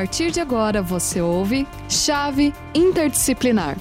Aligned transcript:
partir 0.00 0.30
de 0.30 0.40
agora 0.40 0.80
você 0.80 1.20
ouve 1.20 1.66
Chave 1.86 2.54
Interdisciplinar. 2.74 3.76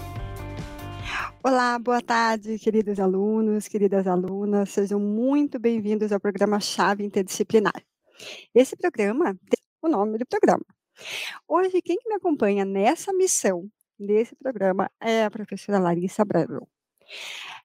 Olá, 1.41 1.79
boa 1.79 2.01
tarde, 2.01 2.59
queridos 2.59 2.99
alunos, 2.99 3.69
queridas 3.69 4.05
alunas, 4.05 4.69
sejam 4.69 4.99
muito 4.99 5.57
bem-vindos 5.57 6.11
ao 6.11 6.19
programa 6.19 6.59
Chave 6.59 7.05
Interdisciplinar. 7.05 7.81
Esse 8.53 8.75
programa 8.75 9.33
tem 9.33 9.63
o 9.81 9.87
nome 9.87 10.17
do 10.17 10.25
programa. 10.25 10.65
Hoje, 11.47 11.81
quem 11.81 11.97
me 12.05 12.15
acompanha 12.15 12.65
nessa 12.65 13.13
missão 13.13 13.69
desse 13.97 14.35
programa 14.35 14.91
é 14.99 15.23
a 15.23 15.31
professora 15.31 15.79
Larissa 15.79 16.25
Brandon. 16.25 16.67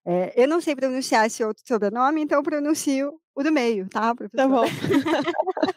É, 0.06 0.32
eu 0.40 0.46
não 0.46 0.60
sei 0.60 0.76
pronunciar 0.76 1.26
esse 1.26 1.42
outro 1.42 1.64
sobrenome, 1.66 2.22
então 2.22 2.38
eu 2.38 2.42
pronuncio 2.44 3.20
o 3.34 3.42
do 3.42 3.50
meio, 3.50 3.88
tá, 3.88 4.14
professora? 4.14 4.48
Tá 4.48 4.48
bom. 4.48 4.64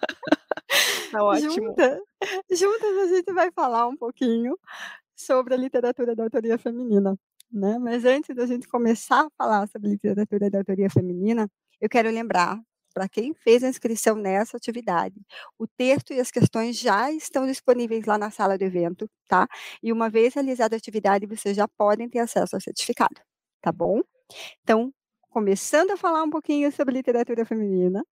tá 1.11 1.23
ótimo. 1.23 1.51
Junta, 1.51 2.01
juntas 2.49 2.97
a 2.97 3.15
gente 3.15 3.33
vai 3.33 3.51
falar 3.51 3.87
um 3.87 3.95
pouquinho 3.95 4.57
sobre 5.15 5.53
a 5.53 5.57
literatura 5.57 6.15
da 6.15 6.23
autoria 6.23 6.57
feminina. 6.57 7.17
Né? 7.51 7.77
Mas 7.79 8.05
antes 8.05 8.35
da 8.35 8.45
gente 8.45 8.67
começar 8.67 9.25
a 9.25 9.29
falar 9.37 9.67
sobre 9.67 9.89
literatura 9.89 10.49
da 10.49 10.59
autoria 10.59 10.89
feminina, 10.89 11.49
eu 11.79 11.89
quero 11.89 12.09
lembrar 12.09 12.59
para 12.93 13.07
quem 13.07 13.33
fez 13.33 13.63
a 13.63 13.69
inscrição 13.69 14.15
nessa 14.15 14.57
atividade. 14.57 15.21
O 15.57 15.67
texto 15.67 16.13
e 16.13 16.19
as 16.19 16.31
questões 16.31 16.77
já 16.79 17.11
estão 17.11 17.45
disponíveis 17.45 18.05
lá 18.05 18.17
na 18.17 18.31
sala 18.31 18.57
do 18.57 18.63
evento, 18.63 19.07
tá? 19.27 19.47
E 19.83 19.93
uma 19.93 20.09
vez 20.09 20.33
realizada 20.33 20.75
a 20.75 20.77
atividade, 20.77 21.27
vocês 21.27 21.55
já 21.55 21.67
podem 21.67 22.09
ter 22.09 22.19
acesso 22.19 22.55
ao 22.55 22.61
certificado, 22.61 23.21
tá 23.61 23.71
bom? 23.71 24.01
Então, 24.63 24.91
começando 25.29 25.91
a 25.91 25.97
falar 25.97 26.23
um 26.23 26.29
pouquinho 26.29 26.71
sobre 26.71 26.95
literatura 26.95 27.45
feminina, 27.45 28.03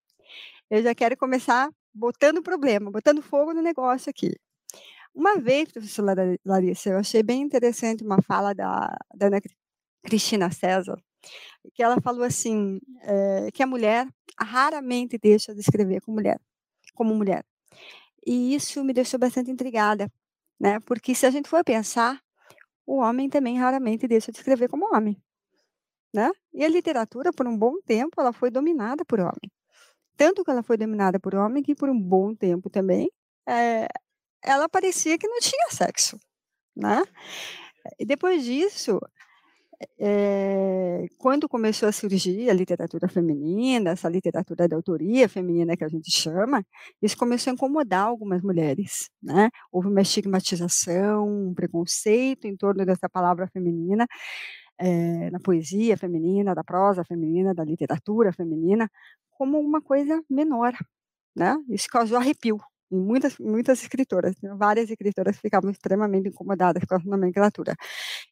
eu 0.70 0.84
já 0.84 0.94
quero 0.94 1.18
começar 1.18 1.70
botando 1.96 2.44
problema, 2.44 2.92
botando 2.92 3.22
fogo 3.22 3.54
no 3.54 3.62
negócio 3.62 4.10
aqui. 4.10 4.34
Uma 5.14 5.40
vez, 5.40 5.72
professora 5.72 6.38
Larissa, 6.46 6.90
eu 6.90 6.98
achei 6.98 7.24
bem 7.24 7.42
interessante 7.42 8.04
uma 8.04 8.22
fala 8.22 8.54
da, 8.54 8.98
da 9.16 9.28
Ana 9.28 9.42
Cristina 10.04 10.52
César, 10.52 11.02
que 11.74 11.82
ela 11.82 12.02
falou 12.02 12.24
assim, 12.24 12.80
é, 13.02 13.50
que 13.52 13.64
a 13.64 13.68
mulher 13.68 14.08
raramente 14.38 15.18
deixa 15.18 15.54
de 15.54 15.62
escrever 15.62 16.02
como 16.02 16.18
mulher, 16.18 16.40
como 16.94 17.16
mulher. 17.16 17.46
E 18.26 18.56
isso 18.56 18.84
me 18.84 18.94
deixou 18.94 19.20
bastante 19.20 19.50
intrigada, 19.50 20.12
né? 20.60 20.80
Porque 20.82 21.16
se 21.16 21.26
a 21.26 21.32
gente 21.32 21.48
for 21.50 21.64
pensar, 21.64 22.22
o 22.86 22.98
homem 22.98 23.30
também 23.30 23.58
raramente 23.58 24.08
deixa 24.08 24.32
de 24.32 24.38
escrever 24.38 24.70
como 24.70 24.94
homem, 24.94 25.22
né? 26.14 26.32
E 26.54 26.64
a 26.66 26.68
literatura, 26.68 27.32
por 27.34 27.48
um 27.48 27.58
bom 27.58 27.76
tempo, 27.86 28.20
ela 28.20 28.34
foi 28.34 28.52
dominada 28.52 29.06
por 29.06 29.20
homem. 29.20 29.52
Tanto 30.18 30.44
que 30.44 30.52
ela 30.52 30.64
foi 30.64 30.78
dominada 30.78 31.20
por 31.20 31.36
homem 31.36 31.64
que 31.64 31.76
por 31.76 31.90
um 31.90 32.00
bom 32.00 32.36
tempo 32.36 32.70
também, 32.70 33.10
é, 33.48 33.88
ela 34.44 34.70
parecia 34.70 35.18
que 35.18 35.28
não 35.28 35.40
tinha 35.40 35.70
sexo, 35.72 36.18
né? 36.76 37.04
E 38.00 38.06
depois 38.06 38.44
disso, 38.44 39.00
é, 40.00 41.06
quando 41.18 41.50
começou 41.50 41.88
a 41.90 41.92
surgir 41.92 42.50
a 42.50 42.54
literatura 42.54 43.08
feminina, 43.08 43.92
essa 43.92 44.10
literatura 44.10 44.68
da 44.68 44.76
autoria 44.76 45.28
feminina 45.30 45.76
que 45.78 45.84
a 45.84 45.88
gente 45.90 46.12
chama, 46.12 46.66
isso 47.02 47.18
começou 47.18 47.52
a 47.52 47.54
incomodar 47.54 48.06
algumas 48.06 48.42
mulheres, 48.42 49.10
né? 49.22 49.50
Houve 49.72 49.90
uma 49.90 50.02
estigmatização, 50.02 51.50
um 51.50 51.54
preconceito 51.54 52.46
em 52.46 52.56
torno 52.56 52.86
dessa 52.86 53.10
palavra 53.10 53.48
feminina, 53.48 54.08
é, 54.80 55.30
na 55.32 55.40
poesia 55.40 55.98
feminina, 55.98 56.56
da 56.56 56.64
prosa 56.64 57.04
feminina, 57.06 57.54
da 57.54 57.64
literatura 57.64 58.34
feminina, 58.34 58.90
como 59.32 59.60
uma 59.60 59.82
coisa 59.82 60.22
menor, 60.30 60.74
né? 61.36 61.56
Isso 61.70 61.88
causou 61.90 62.18
arrepio 62.18 62.60
em 62.92 63.00
muitas, 63.00 63.38
muitas 63.40 63.82
escritoras, 63.82 64.36
né? 64.42 64.54
várias 64.56 64.90
escritoras 64.90 65.38
ficavam 65.38 65.72
extremamente 65.72 66.30
incomodadas 66.30 66.84
com 66.86 66.96
a 66.96 67.00
nomenclatura. 67.06 67.76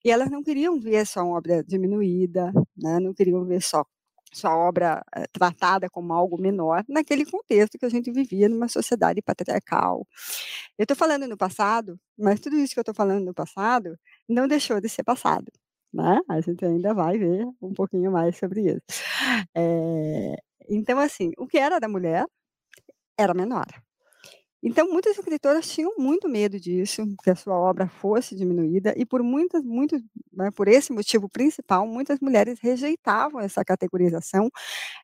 E 0.05 0.11
elas 0.11 0.29
não 0.31 0.43
queriam 0.43 0.79
ver 0.79 1.05
só 1.05 1.23
uma 1.23 1.37
obra 1.37 1.63
diminuída, 1.63 2.51
né? 2.77 2.99
não 2.99 3.13
queriam 3.13 3.45
ver 3.45 3.61
só 3.61 3.85
sua 4.33 4.57
obra 4.57 5.03
é, 5.15 5.27
tratada 5.31 5.89
como 5.89 6.13
algo 6.13 6.41
menor 6.41 6.83
naquele 6.89 7.25
contexto 7.25 7.77
que 7.77 7.85
a 7.85 7.89
gente 7.89 8.11
vivia 8.11 8.49
numa 8.49 8.67
sociedade 8.67 9.21
patriarcal. 9.21 10.07
Eu 10.77 10.83
estou 10.83 10.97
falando 10.97 11.27
no 11.27 11.37
passado, 11.37 11.99
mas 12.17 12.39
tudo 12.39 12.57
isso 12.57 12.73
que 12.73 12.79
eu 12.79 12.83
estou 12.83 12.95
falando 12.95 13.25
no 13.25 13.33
passado 13.33 13.97
não 14.27 14.47
deixou 14.47 14.81
de 14.81 14.89
ser 14.89 15.03
passado. 15.03 15.51
Né? 15.93 16.19
A 16.29 16.41
gente 16.41 16.65
ainda 16.65 16.93
vai 16.93 17.17
ver 17.19 17.45
um 17.61 17.73
pouquinho 17.73 18.11
mais 18.11 18.37
sobre 18.37 18.61
isso. 18.61 18.81
É, 19.55 20.35
então, 20.69 20.99
assim, 20.99 21.31
o 21.37 21.47
que 21.47 21.57
era 21.59 21.79
da 21.79 21.87
mulher 21.89 22.25
era 23.17 23.33
menor. 23.33 23.67
Então, 24.63 24.87
muitas 24.89 25.17
escritoras 25.17 25.67
tinham 25.69 25.93
muito 25.97 26.29
medo 26.29 26.57
disso, 26.59 27.03
que 27.21 27.29
a 27.29 27.35
sua 27.35 27.55
obra 27.55 27.87
fosse 27.87 28.33
diminuída, 28.35 28.93
e 28.97 29.05
por 29.05 29.21
muitas, 29.21 29.63
muitos, 29.63 30.01
né, 30.31 30.49
por 30.51 30.69
esse 30.69 30.93
motivo 30.93 31.27
principal, 31.27 31.85
muitas 31.85 32.19
mulheres 32.21 32.59
rejeitavam 32.61 33.41
essa 33.41 33.63
categorização, 33.65 34.49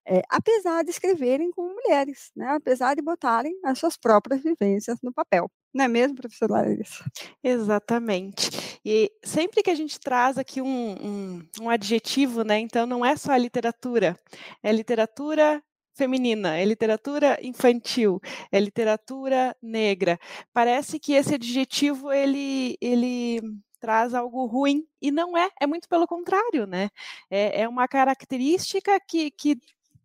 é, 0.07 0.21
apesar 0.29 0.83
de 0.83 0.91
escreverem 0.91 1.51
como 1.51 1.73
mulheres, 1.73 2.31
né, 2.35 2.47
apesar 2.51 2.95
de 2.95 3.01
botarem 3.01 3.53
as 3.63 3.77
suas 3.79 3.97
próprias 3.97 4.41
vivências 4.41 4.97
no 5.03 5.13
papel. 5.13 5.51
Não 5.73 5.85
é 5.85 5.87
mesmo, 5.87 6.15
professora 6.17 6.53
Larissa? 6.53 7.03
Exatamente. 7.43 8.79
E 8.83 9.11
sempre 9.23 9.61
que 9.61 9.69
a 9.69 9.75
gente 9.75 9.99
traz 9.99 10.37
aqui 10.37 10.61
um, 10.61 10.67
um, 10.67 11.47
um 11.61 11.69
adjetivo, 11.69 12.43
né, 12.43 12.59
então 12.59 12.85
não 12.85 13.05
é 13.05 13.15
só 13.17 13.33
a 13.33 13.37
literatura, 13.37 14.17
é 14.63 14.71
literatura 14.71 15.61
feminina, 15.99 16.57
é 16.57 16.63
literatura 16.65 17.37
infantil, 17.43 18.21
é 18.51 18.59
literatura 18.59 19.55
negra. 19.61 20.17
Parece 20.53 20.99
que 20.99 21.13
esse 21.13 21.35
adjetivo 21.35 22.11
ele, 22.11 22.77
ele 22.81 23.41
traz 23.79 24.13
algo 24.13 24.45
ruim 24.45 24.85
e 25.01 25.11
não 25.11 25.37
é, 25.37 25.49
é 25.61 25.67
muito 25.67 25.89
pelo 25.89 26.07
contrário, 26.07 26.65
né? 26.65 26.89
É, 27.29 27.63
é 27.63 27.67
uma 27.67 27.87
característica 27.87 28.99
que, 29.07 29.31
que 29.31 29.57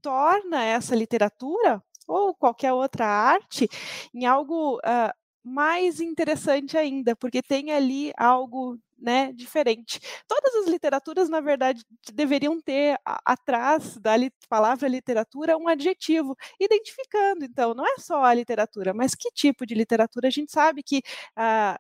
torna 0.03 0.65
essa 0.65 0.97
literatura 0.97 1.83
ou 2.07 2.35
qualquer 2.35 2.73
outra 2.73 3.07
arte 3.07 3.69
em 4.13 4.27
algo 4.27 4.77
uh, 4.79 5.13
mais 5.45 6.01
interessante 6.01 6.77
ainda, 6.77 7.15
porque 7.17 7.43
tem 7.43 7.73
ali 7.73 8.13
algo 8.17 8.79
né, 8.99 9.33
diferente. 9.33 10.01
Todas 10.27 10.55
as 10.57 10.67
literaturas, 10.67 11.29
na 11.29 11.41
verdade, 11.41 11.85
deveriam 12.13 12.61
ter 12.61 12.99
a, 13.05 13.21
atrás 13.33 13.97
da 13.99 14.17
li, 14.17 14.33
palavra 14.49 14.89
literatura 14.89 15.57
um 15.57 15.69
adjetivo, 15.69 16.37
identificando, 16.61 17.45
então, 17.45 17.75
não 17.75 17.87
é 17.87 17.99
só 17.99 18.25
a 18.25 18.35
literatura, 18.35 18.95
mas 18.95 19.15
que 19.15 19.31
tipo 19.31 19.67
de 19.67 19.75
literatura. 19.75 20.29
A 20.29 20.31
gente 20.31 20.53
sabe 20.53 20.83
que 20.83 21.03
ah, 21.37 21.79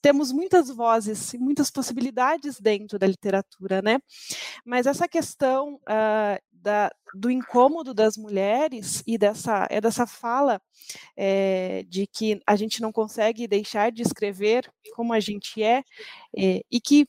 temos 0.00 0.32
muitas 0.32 0.68
vozes 0.68 1.32
e 1.34 1.38
muitas 1.38 1.70
possibilidades 1.70 2.60
dentro 2.60 2.98
da 2.98 3.06
literatura, 3.06 3.80
né? 3.80 4.00
Mas 4.64 4.86
essa 4.86 5.08
questão 5.08 5.74
uh, 5.76 6.51
da, 6.62 6.90
do 7.14 7.30
incômodo 7.30 7.92
das 7.92 8.16
mulheres 8.16 9.02
e 9.06 9.18
dessa, 9.18 9.66
é 9.68 9.80
dessa 9.80 10.06
fala 10.06 10.62
é, 11.16 11.84
de 11.88 12.06
que 12.06 12.40
a 12.46 12.54
gente 12.56 12.80
não 12.80 12.92
consegue 12.92 13.48
deixar 13.48 13.90
de 13.90 14.02
escrever 14.02 14.72
como 14.94 15.12
a 15.12 15.20
gente 15.20 15.62
é, 15.62 15.82
é 16.36 16.62
e 16.70 16.80
que 16.80 17.06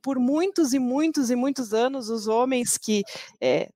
por 0.00 0.18
muitos 0.18 0.72
e 0.72 0.78
muitos 0.78 1.30
e 1.30 1.36
muitos 1.36 1.74
anos 1.74 2.08
os 2.08 2.26
homens 2.26 2.78
que 2.78 3.02
é, 3.40 3.68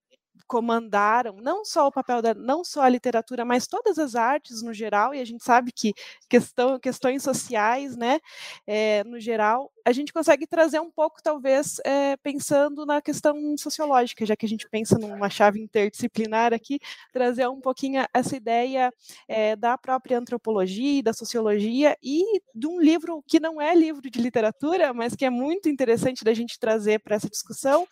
comandaram 0.49 1.37
não 1.41 1.65
só 1.65 1.87
o 1.87 1.93
papel 1.93 2.23
da, 2.23 2.35
não 2.35 2.65
só 2.65 2.83
a 2.83 2.89
literatura, 2.89 3.45
mas 3.45 3.67
todas 3.67 3.99
as 3.99 4.15
artes 4.15 4.63
no 4.63 4.73
geral, 4.75 5.15
e 5.15 5.21
a 5.21 5.25
gente 5.25 5.45
sabe 5.45 5.71
que 5.71 5.95
questão, 6.29 6.79
questões 6.81 7.23
sociais, 7.23 7.97
né, 7.97 8.19
é, 8.67 9.05
no 9.05 9.21
geral, 9.21 9.71
a 9.89 9.93
gente 9.93 10.13
consegue 10.13 10.47
trazer 10.47 10.81
um 10.81 10.91
pouco, 10.91 11.23
talvez, 11.23 11.81
é, 11.85 12.17
pensando 12.19 12.85
na 12.85 13.01
questão 13.01 13.57
sociológica, 13.57 14.27
já 14.27 14.37
que 14.37 14.45
a 14.45 14.49
gente 14.49 14.69
pensa 14.69 14.99
numa 14.99 15.31
chave 15.31 15.61
interdisciplinar 15.61 16.53
aqui, 16.53 16.79
trazer 17.11 17.49
um 17.49 17.61
pouquinho 17.61 18.05
essa 18.13 18.37
ideia 18.37 18.93
é, 19.27 19.57
da 19.57 19.79
própria 19.79 20.19
antropologia 20.19 20.99
e 20.99 21.03
da 21.03 21.15
sociologia 21.15 21.97
e 22.03 22.23
de 22.55 22.67
um 22.67 22.79
livro 22.81 23.23
que 23.27 23.41
não 23.41 23.61
é 23.61 23.75
livro 23.75 24.11
de 24.11 24.21
literatura, 24.21 24.93
mas 24.93 25.15
que 25.15 25.25
é 25.25 25.31
muito 25.31 25.69
interessante 25.69 26.23
da 26.23 26.35
gente 26.35 26.59
trazer 26.59 27.01
para 27.01 27.17
essa 27.17 27.29
discussão, 27.31 27.87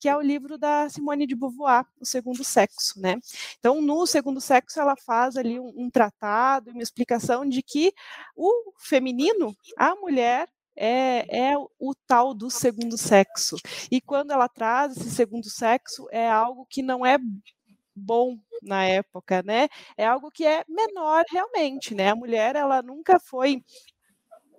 que 0.00 0.08
é 0.08 0.16
o 0.16 0.22
livro 0.22 0.56
da 0.56 0.88
Simone 0.88 1.26
de 1.26 1.34
Beauvoir, 1.34 1.84
o 2.02 2.06
segundo 2.06 2.44
sexo, 2.44 3.00
né? 3.00 3.16
Então, 3.58 3.80
no 3.80 4.06
segundo 4.06 4.40
sexo, 4.40 4.80
ela 4.80 4.96
faz 4.96 5.36
ali 5.36 5.58
um, 5.58 5.72
um 5.76 5.90
tratado, 5.90 6.70
uma 6.70 6.82
explicação 6.82 7.48
de 7.48 7.62
que 7.62 7.92
o 8.36 8.72
feminino, 8.78 9.54
a 9.76 9.94
mulher, 9.96 10.48
é, 10.76 11.50
é 11.52 11.56
o 11.78 11.94
tal 12.06 12.34
do 12.34 12.50
segundo 12.50 12.96
sexo. 12.96 13.56
E 13.90 14.00
quando 14.00 14.32
ela 14.32 14.48
traz 14.48 14.96
esse 14.96 15.10
segundo 15.10 15.48
sexo, 15.48 16.06
é 16.10 16.28
algo 16.28 16.66
que 16.68 16.82
não 16.82 17.04
é 17.04 17.18
bom 17.94 18.38
na 18.62 18.84
época, 18.86 19.42
né? 19.42 19.68
É 19.96 20.06
algo 20.06 20.30
que 20.30 20.44
é 20.46 20.64
menor 20.68 21.24
realmente, 21.30 21.94
né? 21.94 22.10
A 22.10 22.16
mulher 22.16 22.56
ela 22.56 22.82
nunca 22.82 23.18
foi 23.20 23.62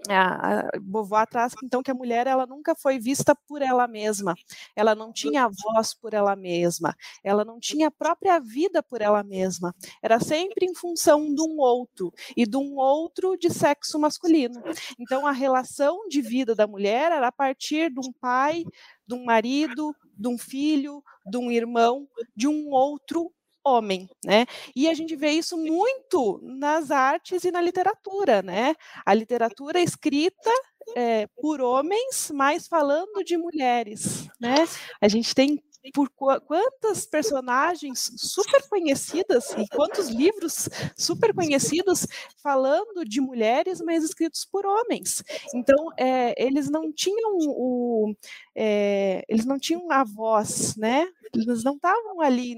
a, 0.10 0.70
Beauvoir 0.82 1.28
traz 1.28 1.54
então 1.64 1.82
que 1.84 1.92
a 1.92 1.94
mulher 1.94 2.28
ela 2.28 2.46
nunca 2.46 2.76
foi 2.76 3.00
vista 3.00 3.36
por 3.48 3.62
ela 3.62 3.88
mesma, 3.88 4.36
ela 4.76 4.96
não 4.96 5.12
tinha 5.12 5.48
voz 5.48 5.94
por 5.94 6.14
ela 6.14 6.36
mesma, 6.36 6.96
ela 7.24 7.46
não 7.46 7.60
tinha 7.60 7.88
a 7.88 7.92
própria 7.92 8.40
vida 8.40 8.84
por 8.84 9.02
ela 9.02 9.24
mesma, 9.24 9.74
era 10.02 10.20
sempre 10.20 10.66
em 10.66 10.76
função 10.76 11.34
de 11.34 11.42
um 11.42 11.60
outro 11.60 12.12
e 12.36 12.46
de 12.46 12.58
um 12.58 12.76
outro 12.78 13.38
de 13.38 13.50
sexo 13.50 14.00
masculino. 14.00 14.62
Então 15.00 15.26
a 15.26 15.32
relação 15.32 16.08
de 16.08 16.22
vida 16.22 16.56
da 16.56 16.68
mulher 16.68 17.12
era 17.12 17.28
a 17.28 17.32
partir 17.32 17.92
de 17.92 18.00
um 18.00 18.12
pai, 18.12 18.66
de 19.08 19.14
um 19.16 19.24
marido, 19.24 19.96
de 20.18 20.28
um 20.28 20.38
filho, 20.38 21.04
de 21.26 21.38
um 21.38 21.52
irmão, 21.52 22.08
de 22.36 22.48
um 22.48 22.70
outro 22.72 23.32
homem, 23.64 24.10
né? 24.26 24.46
E 24.76 24.90
a 24.90 24.94
gente 24.94 25.16
vê 25.16 25.32
isso 25.32 25.58
muito 25.58 26.40
nas 26.44 26.92
artes 26.92 27.44
e 27.44 27.52
na 27.52 27.62
literatura, 27.62 28.42
né? 28.42 28.76
A 29.06 29.14
literatura 29.14 29.80
escrita 29.80 30.52
é, 30.96 31.28
por 31.38 31.62
homens, 31.62 32.32
mas 32.34 32.68
falando 32.68 33.24
de 33.24 33.38
mulheres, 33.38 34.28
né? 34.40 34.56
A 35.02 35.08
gente 35.08 35.34
tem 35.34 35.64
por 35.92 36.10
quantas 36.10 37.06
personagens 37.06 38.12
super 38.16 38.66
conhecidas 38.70 39.52
e 39.58 39.68
quantos 39.68 40.08
livros 40.08 40.70
super 40.98 41.34
conhecidos 41.34 42.08
falando 42.42 43.04
de 43.04 43.20
mulheres, 43.20 43.82
mas 43.82 44.04
escritos 44.04 44.46
por 44.46 44.66
homens. 44.66 45.22
Então, 45.54 45.90
é, 45.98 46.42
eles 46.42 46.70
não 46.70 46.92
tinham 46.94 47.38
o, 47.38 48.16
é, 48.56 49.24
eles 49.28 49.46
não 49.46 49.60
tinham 49.60 49.92
a 49.92 50.06
voz, 50.06 50.76
né? 50.78 51.06
Eles 51.34 51.64
não 51.64 51.76
estavam 51.76 52.22
ali 52.22 52.56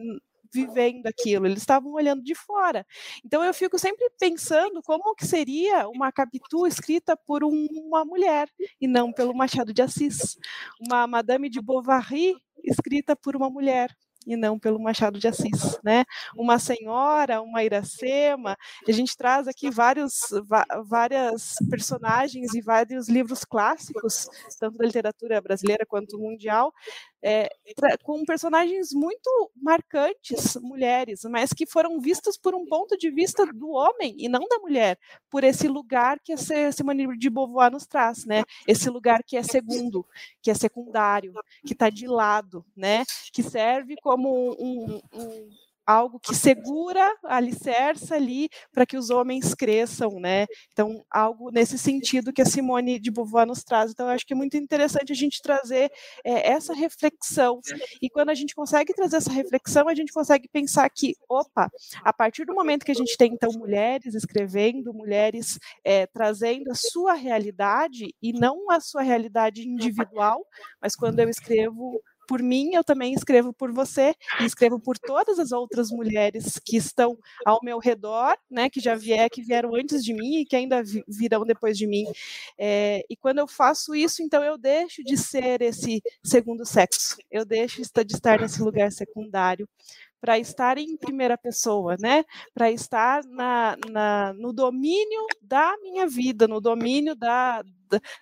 vivendo 0.56 1.06
aquilo, 1.08 1.46
eles 1.46 1.60
estavam 1.60 1.92
olhando 1.92 2.24
de 2.24 2.34
fora. 2.34 2.86
Então 3.24 3.44
eu 3.44 3.54
fico 3.54 3.78
sempre 3.78 4.10
pensando 4.18 4.82
como 4.82 5.14
que 5.14 5.26
seria 5.28 5.88
uma 5.90 6.12
Capitu 6.12 6.66
escrita 6.66 7.18
por 7.18 7.44
um, 7.44 7.68
uma 7.74 8.06
mulher 8.06 8.48
e 8.80 8.88
não 8.88 9.12
pelo 9.12 9.36
Machado 9.36 9.74
de 9.74 9.82
Assis, 9.82 10.38
uma 10.80 11.06
Madame 11.06 11.50
de 11.50 11.62
Bovary 11.62 12.36
escrita 12.64 13.16
por 13.16 13.36
uma 13.36 13.50
mulher 13.50 13.90
e 14.26 14.36
não 14.36 14.58
pelo 14.58 14.80
Machado 14.80 15.20
de 15.20 15.28
Assis, 15.28 15.80
né? 15.84 16.04
Uma 16.36 16.58
senhora, 16.58 17.42
uma 17.42 17.64
Iracema, 17.64 18.58
a 18.88 18.92
gente 18.92 19.16
traz 19.16 19.48
aqui 19.48 19.70
vários, 19.70 20.14
várias 20.86 21.56
personagens 21.70 22.54
e 22.54 22.62
vários 22.62 23.08
livros 23.08 23.46
clássicos, 23.46 24.28
tanto 24.60 24.78
da 24.78 24.86
literatura 24.86 25.40
brasileira 25.42 25.86
quanto 25.86 26.18
mundial, 26.18 26.74
é, 27.28 27.50
com 28.04 28.24
personagens 28.24 28.94
muito 28.94 29.52
marcantes, 29.56 30.56
mulheres, 30.58 31.22
mas 31.24 31.52
que 31.52 31.66
foram 31.66 32.00
vistas 32.00 32.38
por 32.38 32.54
um 32.54 32.68
ponto 32.68 32.96
de 32.96 33.10
vista 33.10 33.48
do 33.48 33.72
homem 33.72 34.16
e 34.20 34.30
não 34.30 34.48
da 34.48 34.60
mulher, 34.60 35.00
por 35.28 35.44
esse 35.44 35.68
lugar 35.68 36.20
que 36.24 36.34
a 36.34 36.38
Simone 36.72 37.18
de 37.18 37.30
Beauvoir 37.32 37.72
nos 37.72 37.88
traz, 37.88 38.26
né? 38.26 38.44
Esse 38.68 38.92
lugar 38.92 39.24
que 39.24 39.36
é 39.36 39.42
segundo, 39.42 40.06
que 40.40 40.52
é 40.52 40.54
secundário, 40.54 41.34
que 41.66 41.74
está 41.74 41.90
de 41.90 42.06
lado, 42.06 42.64
né? 42.78 43.04
Que 43.34 43.42
serve 43.42 43.96
como 44.04 44.56
um, 44.60 45.02
um 45.12 45.50
algo 45.86 46.20
que 46.20 46.34
segura, 46.34 47.14
alicerça 47.24 48.16
ali 48.16 48.50
para 48.72 48.86
que 48.86 48.98
os 48.98 49.10
homens 49.10 49.54
cresçam, 49.54 50.20
né? 50.20 50.46
Então, 50.72 51.06
algo 51.12 51.52
nesse 51.52 51.78
sentido 51.78 52.34
que 52.34 52.42
a 52.42 52.46
Simone 52.46 53.00
de 53.00 53.12
Beauvoir 53.12 53.46
nos 53.46 53.64
traz. 53.64 53.92
Então, 53.92 54.08
eu 54.08 54.14
acho 54.14 54.26
que 54.26 54.34
é 54.34 54.36
muito 54.36 54.58
interessante 54.58 55.12
a 55.12 55.16
gente 55.16 55.42
trazer 55.42 55.92
é, 56.24 56.52
essa 56.52 56.74
reflexão. 56.74 57.60
E 58.02 58.10
quando 58.10 58.30
a 58.30 58.34
gente 58.34 58.56
consegue 58.56 58.94
trazer 58.94 59.18
essa 59.18 59.32
reflexão, 59.32 59.88
a 59.88 59.96
gente 59.96 60.12
consegue 60.12 60.48
pensar 60.48 60.90
que, 60.90 61.14
opa, 61.30 61.70
a 62.04 62.14
partir 62.14 62.46
do 62.46 62.56
momento 62.56 62.86
que 62.86 62.92
a 62.92 62.96
gente 62.96 63.16
tem, 63.18 63.34
então, 63.34 63.52
mulheres 63.54 64.16
escrevendo, 64.16 64.94
mulheres 64.94 65.60
é, 65.84 66.08
trazendo 66.08 66.72
a 66.72 66.76
sua 66.76 67.14
realidade, 67.14 68.14
e 68.22 68.34
não 68.34 68.70
a 68.72 68.80
sua 68.80 69.02
realidade 69.02 69.68
individual, 69.68 70.46
mas 70.82 70.96
quando 70.96 71.20
eu 71.20 71.30
escrevo 71.30 72.02
por 72.28 72.42
mim, 72.42 72.74
eu 72.74 72.84
também 72.84 73.14
escrevo 73.14 73.54
por 73.54 73.72
você 73.72 74.14
e 74.42 74.46
escrevo 74.46 74.80
por 74.80 74.98
todas 74.98 75.40
as 75.40 75.52
outras 75.52 75.90
mulheres 75.92 76.60
que 76.64 76.78
estão 76.78 77.18
ao 77.46 77.60
meu 77.64 77.80
redor, 77.80 78.36
né, 78.50 78.70
que 78.70 78.80
já 78.80 78.96
vier, 78.96 79.30
que 79.30 79.42
vieram 79.42 79.76
antes 79.76 80.04
de 80.04 80.14
mim 80.14 80.38
e 80.40 80.46
que 80.46 80.56
ainda 80.56 80.82
virão 81.08 81.46
depois 81.46 81.78
de 81.78 81.88
mim. 81.88 82.06
É, 82.58 83.04
e 83.10 83.16
quando 83.16 83.40
eu 83.40 83.48
faço 83.48 83.96
isso, 83.96 84.22
então 84.22 84.44
eu 84.44 84.58
deixo 84.58 85.04
de 85.04 85.18
ser 85.18 85.62
esse 85.62 86.02
segundo 86.24 86.66
sexo, 86.66 87.18
eu 87.32 87.46
deixo 87.46 87.82
de 87.82 88.14
estar 88.14 88.40
nesse 88.40 88.62
lugar 88.62 88.92
secundário 88.92 89.68
para 90.26 90.40
estar 90.40 90.80
em 90.80 90.98
primeira 90.98 91.38
pessoa, 91.38 91.96
né? 92.00 92.26
Para 92.52 92.72
estar 92.72 93.24
na, 93.26 93.78
na, 93.92 94.34
no 94.34 94.52
domínio 94.52 95.22
da 95.40 95.78
minha 95.84 96.08
vida, 96.08 96.48
no 96.48 96.60
domínio 96.60 97.16
da, 97.16 97.64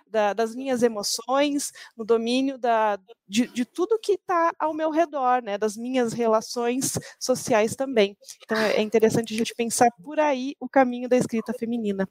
da, 0.05 0.33
das 0.33 0.53
minhas 0.53 0.83
emoções, 0.83 1.71
no 1.95 2.03
domínio 2.03 2.57
da, 2.57 3.00
de, 3.25 3.47
de 3.47 3.63
tudo 3.63 3.97
que 4.03 4.15
está 4.15 4.51
ao 4.59 4.73
meu 4.73 4.91
redor, 4.91 5.41
né? 5.41 5.57
Das 5.57 5.77
minhas 5.77 6.11
relações 6.11 7.00
sociais 7.17 7.73
também. 7.73 8.17
Então 8.44 8.57
é 8.57 8.81
interessante 8.81 9.33
a 9.33 9.38
gente 9.38 9.55
pensar 9.55 9.88
por 10.03 10.19
aí 10.19 10.55
o 10.59 10.67
caminho 10.67 11.07
da 11.07 11.15
escrita 11.15 11.53
feminina. 11.53 12.05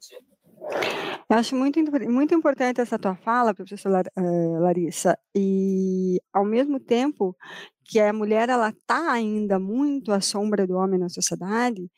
Eu 1.29 1.37
acho 1.37 1.55
muito, 1.55 1.79
muito 2.09 2.33
importante 2.33 2.81
essa 2.81 2.97
tua 2.97 3.15
fala, 3.15 3.53
professora 3.53 4.03
eh, 4.15 4.59
Larissa, 4.59 5.17
e 5.35 6.19
ao 6.31 6.45
mesmo 6.45 6.79
tempo 6.79 7.35
que 7.85 7.99
a 7.99 8.13
mulher 8.13 8.49
ela 8.49 8.69
está 8.69 9.11
ainda 9.11 9.59
muito 9.59 10.11
à 10.11 10.21
sombra 10.21 10.67
do 10.67 10.75
homem 10.75 10.99
na 10.99 11.09
sociedade, 11.09 11.89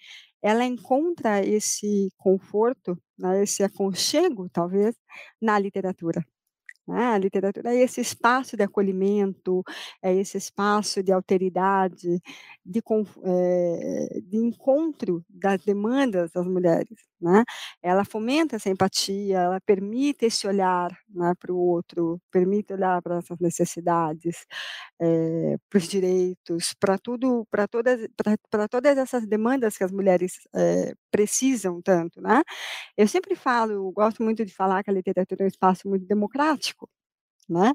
ela 0.41 0.65
encontra 0.65 1.45
esse 1.45 2.09
conforto, 2.17 2.97
né, 3.17 3.43
esse 3.43 3.63
aconchego, 3.63 4.49
talvez, 4.51 4.95
na 5.41 5.57
literatura. 5.59 6.23
Né? 6.87 7.03
A 7.07 7.17
literatura 7.17 7.73
é 7.73 7.81
esse 7.81 7.99
espaço 8.01 8.55
de 8.55 8.63
acolhimento, 8.63 9.63
é 10.03 10.13
esse 10.13 10.37
espaço 10.37 11.01
de 11.01 11.11
alteridade, 11.11 12.21
de, 12.63 12.81
é, 13.23 14.19
de 14.21 14.37
encontro 14.37 15.23
das 15.29 15.63
demandas 15.63 16.31
das 16.31 16.45
mulheres. 16.45 16.97
Né? 17.21 17.43
Ela 17.81 18.03
fomenta 18.05 18.55
essa 18.57 18.69
empatia, 18.69 19.37
ela 19.39 19.61
permite 19.61 20.25
esse 20.25 20.47
olhar 20.47 20.91
né, 21.09 21.33
para 21.39 21.51
o 21.53 21.57
outro, 21.57 22.19
permite 22.31 22.73
olhar 22.73 23.01
para 23.01 23.17
essas 23.17 23.39
necessidades, 23.39 24.45
é, 25.01 25.57
para 25.69 25.77
os 25.77 25.87
direitos, 25.87 26.73
para 26.79 26.97
tudo, 26.97 27.45
para 27.49 27.67
todas, 27.67 28.07
para 28.49 28.67
todas 28.67 28.97
essas 28.97 29.25
demandas 29.27 29.77
que 29.77 29.83
as 29.83 29.91
mulheres 29.91 30.33
é, 30.55 30.93
precisam 31.11 31.81
tanto. 31.81 32.21
Né? 32.21 32.41
Eu 32.97 33.07
sempre 33.07 33.35
falo, 33.35 33.91
gosto 33.91 34.23
muito 34.23 34.45
de 34.45 34.53
falar 34.53 34.83
que 34.83 34.89
a 34.89 34.93
literatura 34.93 35.43
é 35.43 35.45
um 35.45 35.47
espaço 35.47 35.87
muito 35.89 36.05
democrático, 36.07 36.89
né? 37.49 37.73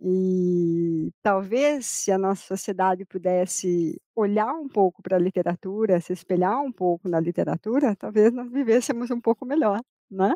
E 0.00 1.12
talvez 1.22 1.86
se 1.86 2.12
a 2.12 2.18
nossa 2.18 2.42
sociedade 2.46 3.04
pudesse 3.04 4.00
olhar 4.14 4.52
um 4.54 4.68
pouco 4.68 5.02
para 5.02 5.16
a 5.16 5.20
literatura, 5.20 6.00
se 6.00 6.12
espelhar 6.12 6.60
um 6.60 6.70
pouco 6.72 7.08
na 7.08 7.18
literatura, 7.18 7.96
talvez 7.96 8.32
nós 8.32 8.50
vivêssemos 8.50 9.10
um 9.10 9.20
pouco 9.20 9.44
melhor, 9.44 9.80
né? 10.10 10.32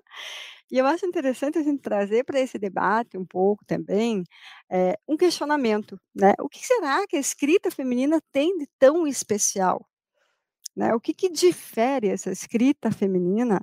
E 0.71 0.79
eu 0.79 0.87
acho 0.87 1.07
interessante 1.07 1.59
a 1.59 1.63
gente 1.63 1.83
trazer 1.83 2.25
para 2.25 2.41
esse 2.41 2.59
debate 2.59 3.17
um 3.19 3.25
pouco 3.25 3.65
também 3.65 4.25
é, 4.71 4.99
um 5.07 5.17
questionamento, 5.17 6.01
né? 6.15 6.35
O 6.41 6.49
que 6.49 6.67
será 6.67 7.07
que 7.07 7.17
a 7.17 7.21
escrita 7.21 7.71
feminina 7.71 8.21
tem 8.33 8.57
de 8.59 8.67
tão 8.79 9.07
especial? 9.07 9.87
Né? 10.77 10.95
O 10.95 11.01
que, 11.01 11.15
que 11.15 11.29
difere 11.29 12.09
essa 12.09 12.31
escrita 12.31 12.91
feminina 12.91 13.61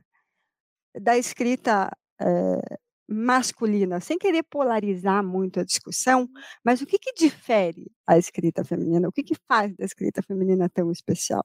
da 1.01 1.17
escrita 1.17 1.91
é, 2.21 2.79
masculina, 3.09 3.99
sem 3.99 4.19
querer 4.19 4.43
polarizar 4.43 5.23
muito 5.23 5.59
a 5.59 5.63
discussão, 5.63 6.29
mas 6.63 6.81
o 6.81 6.85
que, 6.85 6.99
que 6.99 7.11
difere 7.13 7.91
a 8.05 8.17
escrita 8.17 8.63
feminina? 8.63 9.09
O 9.09 9.11
que, 9.11 9.23
que 9.23 9.35
faz 9.47 9.75
da 9.75 9.83
escrita 9.83 10.21
feminina 10.21 10.69
tão 10.69 10.91
especial? 10.91 11.43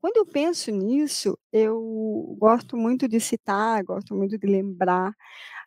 Quando 0.00 0.18
eu 0.18 0.26
penso 0.26 0.70
nisso, 0.70 1.36
eu 1.52 2.36
gosto 2.38 2.76
muito 2.76 3.08
de 3.08 3.18
citar, 3.20 3.82
gosto 3.82 4.14
muito 4.14 4.38
de 4.38 4.46
lembrar 4.46 5.12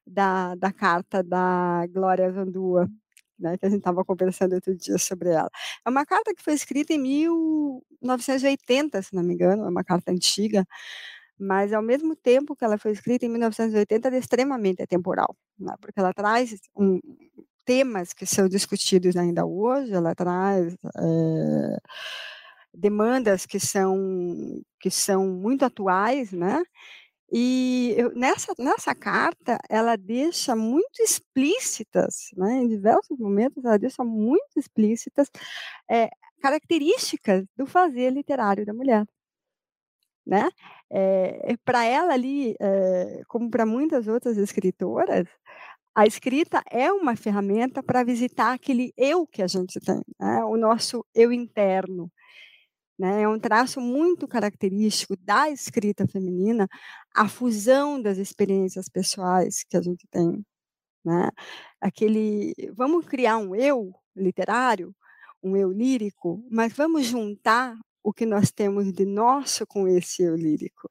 da, 0.05 0.55
da 0.55 0.71
carta 0.71 1.21
da 1.23 1.85
Glória 1.87 2.31
Zandua, 2.31 2.87
né, 3.39 3.57
que 3.57 3.65
a 3.65 3.69
gente 3.69 3.79
estava 3.79 4.05
conversando 4.05 4.53
outro 4.53 4.75
dia 4.75 4.97
sobre 4.97 5.29
ela. 5.29 5.49
É 5.85 5.89
uma 5.89 6.05
carta 6.05 6.33
que 6.33 6.41
foi 6.41 6.53
escrita 6.53 6.93
em 6.93 6.99
1980, 6.99 9.01
se 9.01 9.13
não 9.15 9.23
me 9.23 9.33
engano, 9.33 9.65
é 9.65 9.69
uma 9.69 9.83
carta 9.83 10.11
antiga, 10.11 10.65
mas 11.39 11.73
ao 11.73 11.81
mesmo 11.81 12.15
tempo 12.15 12.55
que 12.55 12.65
ela 12.65 12.77
foi 12.77 12.91
escrita 12.91 13.25
em 13.25 13.29
1980, 13.29 14.07
ela 14.07 14.15
é 14.15 14.19
extremamente 14.19 14.81
atemporal, 14.81 15.35
né? 15.59 15.73
porque 15.81 15.99
ela 15.99 16.13
traz 16.13 16.55
um, 16.75 16.99
temas 17.65 18.13
que 18.13 18.25
são 18.25 18.47
discutidos 18.47 19.15
ainda 19.17 19.45
hoje, 19.45 19.93
ela 19.93 20.15
traz 20.15 20.73
é, 20.73 21.77
demandas 22.73 23.45
que 23.45 23.59
são 23.59 24.61
que 24.79 24.89
são 24.91 25.27
muito 25.27 25.65
atuais, 25.65 26.31
né? 26.31 26.63
E 27.31 27.93
eu, 27.97 28.13
nessa, 28.15 28.53
nessa 28.57 28.95
carta, 28.95 29.59
ela 29.69 29.97
deixa 29.97 30.55
muito 30.55 31.01
explícitas, 31.01 32.29
né, 32.37 32.53
em 32.63 32.67
diversos 32.69 33.17
momentos, 33.19 33.65
ela 33.65 33.77
deixa 33.77 34.03
muito 34.03 34.57
explícitas 34.57 35.29
é, 35.91 36.09
características 36.41 37.45
do 37.57 37.65
fazer 37.65 38.11
literário 38.13 38.65
da 38.65 38.73
mulher. 38.73 39.05
Né? 40.27 40.49
É, 40.91 41.55
para 41.65 41.85
ela 41.85 42.13
ali, 42.13 42.55
é, 42.59 43.21
como 43.27 43.49
para 43.49 43.65
muitas 43.65 44.07
outras 44.07 44.37
escritoras, 44.37 45.27
a 45.95 46.05
escrita 46.05 46.61
é 46.69 46.91
uma 46.91 47.15
ferramenta 47.15 47.81
para 47.81 48.03
visitar 48.03 48.53
aquele 48.53 48.93
eu 48.97 49.25
que 49.25 49.41
a 49.41 49.47
gente 49.47 49.79
tem, 49.79 50.01
né? 50.19 50.43
o 50.45 50.57
nosso 50.57 51.05
eu 51.15 51.31
interno. 51.31 52.11
Né? 52.99 53.23
É 53.23 53.27
um 53.27 53.39
traço 53.39 53.79
muito 53.81 54.27
característico 54.27 55.15
da 55.17 55.49
escrita 55.49 56.07
feminina, 56.07 56.67
a 57.15 57.27
fusão 57.27 58.01
das 58.01 58.17
experiências 58.17 58.89
pessoais 58.89 59.63
que 59.63 59.77
a 59.77 59.81
gente 59.81 60.07
tem. 60.11 60.45
Né? 61.05 61.29
Aquele, 61.81 62.53
vamos 62.75 63.05
criar 63.05 63.37
um 63.37 63.55
eu 63.55 63.93
literário, 64.15 64.95
um 65.43 65.55
eu 65.55 65.71
lírico, 65.71 66.43
mas 66.51 66.73
vamos 66.73 67.05
juntar 67.05 67.75
o 68.03 68.13
que 68.13 68.25
nós 68.25 68.51
temos 68.51 68.91
de 68.93 69.05
nosso 69.05 69.65
com 69.67 69.87
esse 69.87 70.23
eu 70.23 70.35
lírico. 70.35 70.89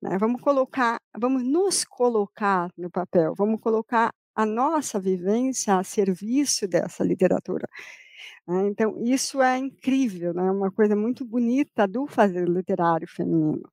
Né? 0.00 0.16
Vamos 0.18 0.40
colocar, 0.40 1.00
vamos 1.16 1.42
nos 1.42 1.84
colocar 1.84 2.70
no 2.76 2.90
papel, 2.90 3.34
vamos 3.36 3.60
colocar 3.60 4.12
a 4.34 4.46
nossa 4.46 5.00
vivência 5.00 5.76
a 5.76 5.84
serviço 5.84 6.68
dessa 6.68 7.02
literatura. 7.02 7.68
Né? 8.46 8.68
Então, 8.68 9.02
isso 9.02 9.42
é 9.42 9.58
incrível, 9.58 10.32
né? 10.32 10.46
é 10.46 10.50
uma 10.50 10.70
coisa 10.70 10.94
muito 10.94 11.24
bonita 11.24 11.86
do 11.86 12.06
fazer 12.06 12.48
literário 12.48 13.08
feminino. 13.08 13.68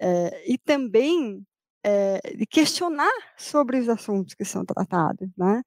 É, 0.00 0.50
e 0.50 0.58
também 0.58 1.46
é, 1.84 2.20
de 2.36 2.46
questionar 2.46 3.12
sobre 3.36 3.78
os 3.78 3.88
assuntos 3.88 4.34
que 4.34 4.44
são 4.44 4.64
tratados. 4.64 5.28
Né? 5.36 5.62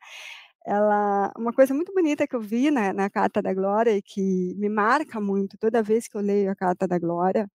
Ela, 0.65 1.31
uma 1.37 1.53
coisa 1.53 1.73
muito 1.73 1.93
bonita 1.93 2.27
que 2.27 2.35
eu 2.35 2.41
vi 2.41 2.71
na, 2.71 2.91
na 2.91 3.09
Carta 3.09 3.41
da 3.41 3.53
Glória 3.53 3.95
e 3.95 4.01
que 4.01 4.55
me 4.55 4.67
marca 4.67 5.21
muito 5.21 5.57
toda 5.59 5.83
vez 5.83 6.07
que 6.07 6.17
eu 6.17 6.21
leio 6.21 6.51
a 6.51 6.55
Carta 6.55 6.87
da 6.87 6.97
Glória, 6.97 7.47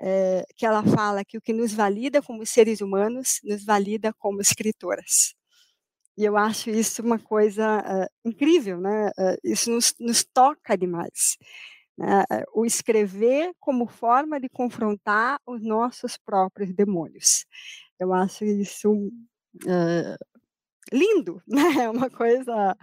é, 0.00 0.44
que 0.56 0.66
ela 0.66 0.82
fala 0.82 1.24
que 1.24 1.38
o 1.38 1.40
que 1.40 1.52
nos 1.52 1.72
valida 1.72 2.20
como 2.20 2.44
seres 2.44 2.80
humanos 2.80 3.40
nos 3.44 3.64
valida 3.64 4.12
como 4.14 4.40
escritoras. 4.40 5.34
E 6.16 6.24
eu 6.24 6.36
acho 6.36 6.70
isso 6.70 7.02
uma 7.02 7.18
coisa 7.18 7.80
uh, 7.80 8.28
incrível, 8.28 8.80
né? 8.80 9.08
Uh, 9.10 9.38
isso 9.44 9.70
nos, 9.70 9.94
nos, 9.98 10.24
toca 10.24 10.76
demais. 10.76 11.38
Né? 11.96 12.24
O 12.54 12.66
escrever 12.66 13.52
como 13.58 13.86
forma 13.86 14.38
de 14.40 14.48
confrontar 14.48 15.40
os 15.46 15.62
nossos 15.62 16.18
próprios 16.18 16.72
demônios. 16.74 17.46
Eu 17.98 18.12
acho 18.12 18.44
isso 18.44 18.92
uh, 18.92 20.31
lindo, 20.92 21.42
né? 21.48 21.84
É 21.84 21.90
uma 21.90 22.10
coisa 22.10 22.76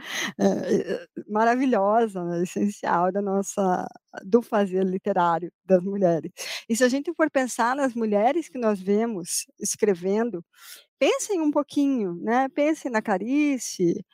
maravilhosa, 1.28 2.24
né? 2.24 2.44
essencial 2.44 3.12
da 3.12 3.22
nossa 3.22 3.88
do 4.26 4.42
fazer 4.42 4.84
literário 4.86 5.52
das 5.66 5.84
mulheres. 5.84 6.32
E 6.68 6.76
se 6.76 6.84
a 6.84 6.90
gente 6.90 7.14
for 7.14 7.30
pensar 7.30 7.76
nas 7.76 7.94
mulheres 7.94 8.50
que 8.50 8.58
nós 8.58 8.80
vemos 8.82 9.46
escrevendo 9.60 10.44
pensem 11.00 11.42
um 11.42 11.52
pouquinho, 11.52 12.16
né? 12.22 12.50
Pensem 12.50 12.92
na 12.92 13.02
Clarice, 13.02 14.06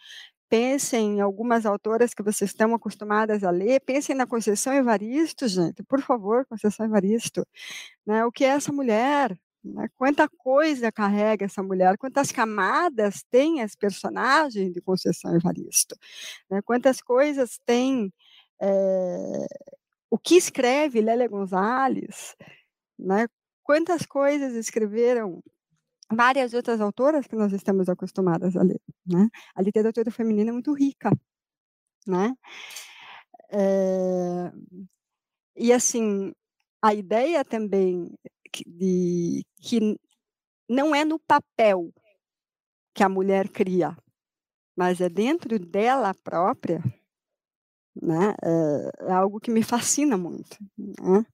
pensem 0.49 1.17
em 1.17 1.21
algumas 1.21 1.65
autoras 1.65 2.13
que 2.13 2.23
vocês 2.23 2.51
estão 2.51 2.75
acostumadas 2.75 3.43
a 3.43 3.51
ler, 3.51 3.81
pensem 3.81 4.15
na 4.15 4.27
Conceição 4.27 4.73
Evaristo, 4.73 5.47
gente, 5.47 5.83
por 5.83 6.01
favor, 6.01 6.45
Conceição 6.47 6.85
Evaristo, 6.85 7.45
né? 8.07 8.25
O 8.25 8.31
que 8.31 8.45
é 8.45 8.49
essa 8.49 8.71
mulher? 8.73 9.37
Né? 9.65 9.89
Quanta 9.98 10.29
coisa 10.29 10.91
carrega 10.91 11.45
essa 11.45 11.63
mulher, 11.63 11.98
quantas 11.98 12.31
camadas 12.31 13.24
tem 13.31 13.62
as 13.62 13.75
personagens 13.75 14.72
de 14.72 14.81
Conceição 14.81 15.36
Evaristo, 15.36 15.95
né? 16.50 16.62
quantas 16.62 17.01
coisas 17.01 17.57
tem 17.65 18.13
é, 18.62 19.45
o 20.10 20.19
que 20.19 20.36
escreve 20.36 21.01
Lélia 21.01 21.27
Gonzalez, 21.27 22.36
né? 22.98 23.27
quantas 23.63 24.05
coisas 24.05 24.53
escreveram 24.53 25.41
várias 26.13 26.53
outras 26.53 26.79
autoras 26.79 27.25
que 27.25 27.36
nós 27.36 27.51
estamos 27.51 27.89
acostumadas 27.89 28.55
a 28.55 28.62
ler. 28.62 28.79
Né? 29.05 29.27
A 29.55 29.62
literatura 29.63 30.12
feminina 30.12 30.51
é 30.51 30.53
muito 30.53 30.74
rica. 30.74 31.10
Né? 32.07 32.36
É, 33.50 34.51
e, 35.55 35.74
assim, 35.74 36.34
a 36.81 36.93
ideia 36.93 37.43
também 37.43 38.13
de 38.65 39.43
que 39.62 39.97
não 40.69 40.95
é 40.95 41.03
no 41.03 41.19
papel 41.19 41.93
que 42.93 43.03
a 43.03 43.09
mulher 43.09 43.50
cria, 43.50 43.97
mas 44.75 45.01
é 45.01 45.09
dentro 45.09 45.59
dela 45.59 46.13
própria, 46.24 46.81
né? 48.01 48.33
é, 48.43 49.09
é 49.09 49.12
algo 49.12 49.39
que 49.39 49.51
me 49.51 49.63
fascina 49.63 50.17
muito. 50.17 50.57
Né? 50.77 51.25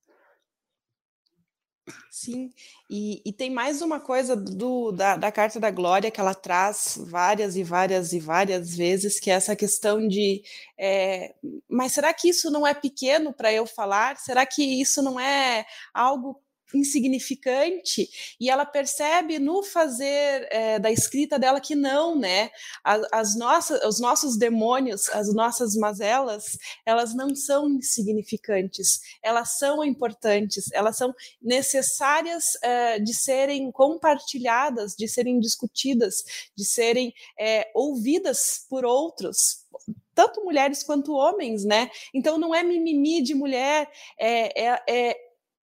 Sim, 2.09 2.51
e, 2.89 3.21
e, 3.25 3.33
tem 3.33 3.49
mais 3.49 3.81
uma 3.81 3.99
coisa 3.99 4.35
do, 4.35 4.91
da, 4.91 5.17
da 5.17 5.31
Carta 5.31 5.59
da 5.59 5.71
Glória 5.71 6.11
que 6.11 6.19
ela 6.19 6.35
traz 6.35 6.97
várias 7.07 7.55
e 7.55 7.63
várias 7.63 8.13
e 8.13 8.19
várias 8.19 8.75
vezes, 8.75 9.19
que 9.19 9.31
é 9.31 9.33
essa 9.33 9.55
questão 9.55 10.07
de 10.07 10.43
é, 10.77 11.33
mas 11.69 11.93
será 11.93 12.13
que 12.13 12.29
isso 12.29 12.51
não 12.51 12.65
é 12.65 12.73
pequeno 12.73 13.33
para 13.33 13.51
eu 13.51 13.65
falar? 13.65 14.17
Será 14.17 14.45
que 14.45 14.63
isso 14.63 15.01
não 15.01 15.19
é 15.19 15.65
algo 15.93 16.41
insignificante 16.73 18.09
e 18.39 18.49
ela 18.49 18.65
percebe 18.65 19.39
no 19.39 19.63
fazer 19.63 20.47
é, 20.51 20.79
da 20.79 20.91
escrita 20.91 21.37
dela 21.37 21.59
que 21.59 21.75
não, 21.75 22.17
né? 22.17 22.49
As, 22.83 23.07
as, 23.11 23.37
nossas, 23.37 23.83
os 23.83 23.99
nossos 23.99 24.37
demônios, 24.37 25.09
as 25.09 25.33
nossas 25.33 25.75
mazelas, 25.75 26.57
elas 26.85 27.13
não 27.13 27.35
são 27.35 27.69
insignificantes, 27.69 28.99
elas 29.21 29.57
são 29.57 29.83
importantes, 29.83 30.71
elas 30.73 30.97
são 30.97 31.13
necessárias 31.41 32.43
é, 32.61 32.99
de 32.99 33.13
serem 33.13 33.71
compartilhadas, 33.71 34.95
de 34.95 35.07
serem 35.07 35.39
discutidas, 35.39 36.23
de 36.55 36.65
serem 36.65 37.13
é, 37.39 37.69
ouvidas 37.73 38.65
por 38.69 38.85
outros, 38.85 39.65
tanto 40.13 40.43
mulheres 40.43 40.83
quanto 40.83 41.13
homens, 41.13 41.63
né? 41.63 41.89
Então 42.13 42.37
não 42.37 42.53
é 42.53 42.63
mimimi 42.63 43.21
de 43.21 43.33
mulher, 43.33 43.89
é, 44.17 44.65
é, 44.65 44.83
é, 44.87 45.17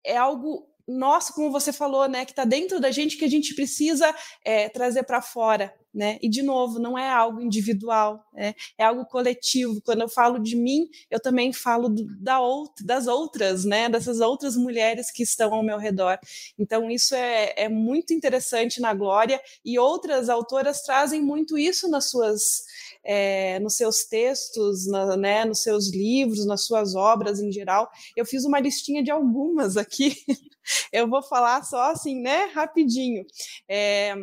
é 0.04 0.16
algo 0.16 0.68
nosso, 0.88 1.34
como 1.34 1.52
você 1.52 1.72
falou, 1.72 2.08
né, 2.08 2.24
que 2.24 2.32
está 2.32 2.44
dentro 2.44 2.80
da 2.80 2.90
gente 2.90 3.16
que 3.18 3.24
a 3.24 3.28
gente 3.28 3.54
precisa 3.54 4.14
é, 4.44 4.68
trazer 4.68 5.02
para 5.02 5.20
fora, 5.20 5.74
né? 5.92 6.18
E 6.22 6.28
de 6.28 6.42
novo, 6.42 6.78
não 6.78 6.96
é 6.96 7.10
algo 7.10 7.40
individual, 7.40 8.24
né? 8.32 8.54
é 8.76 8.84
algo 8.84 9.04
coletivo. 9.06 9.80
Quando 9.82 10.02
eu 10.02 10.08
falo 10.08 10.38
de 10.38 10.54
mim, 10.54 10.88
eu 11.10 11.18
também 11.18 11.52
falo 11.52 11.88
do, 11.88 12.06
da 12.20 12.40
outra, 12.40 12.86
das 12.86 13.06
outras, 13.06 13.64
né? 13.64 13.88
Dessas 13.88 14.20
outras 14.20 14.56
mulheres 14.56 15.10
que 15.10 15.22
estão 15.22 15.52
ao 15.52 15.62
meu 15.62 15.78
redor. 15.78 16.18
Então 16.58 16.90
isso 16.90 17.14
é, 17.14 17.52
é 17.56 17.68
muito 17.68 18.12
interessante 18.12 18.80
na 18.80 18.94
Glória 18.94 19.40
e 19.64 19.78
outras 19.78 20.28
autoras 20.28 20.82
trazem 20.82 21.20
muito 21.20 21.58
isso 21.58 21.88
nas 21.88 22.10
suas 22.10 22.62
é, 23.04 23.58
nos 23.60 23.74
seus 23.76 24.04
textos, 24.04 24.86
na, 24.86 25.16
né, 25.16 25.44
nos 25.44 25.62
seus 25.62 25.90
livros, 25.90 26.46
nas 26.46 26.66
suas 26.66 26.94
obras 26.94 27.40
em 27.40 27.50
geral. 27.50 27.90
Eu 28.14 28.26
fiz 28.26 28.44
uma 28.44 28.60
listinha 28.60 29.02
de 29.02 29.10
algumas 29.10 29.76
aqui. 29.76 30.14
Eu 30.92 31.08
vou 31.08 31.22
falar 31.22 31.62
só 31.64 31.90
assim, 31.90 32.20
né, 32.20 32.46
rapidinho. 32.54 33.24
É, 33.68 34.14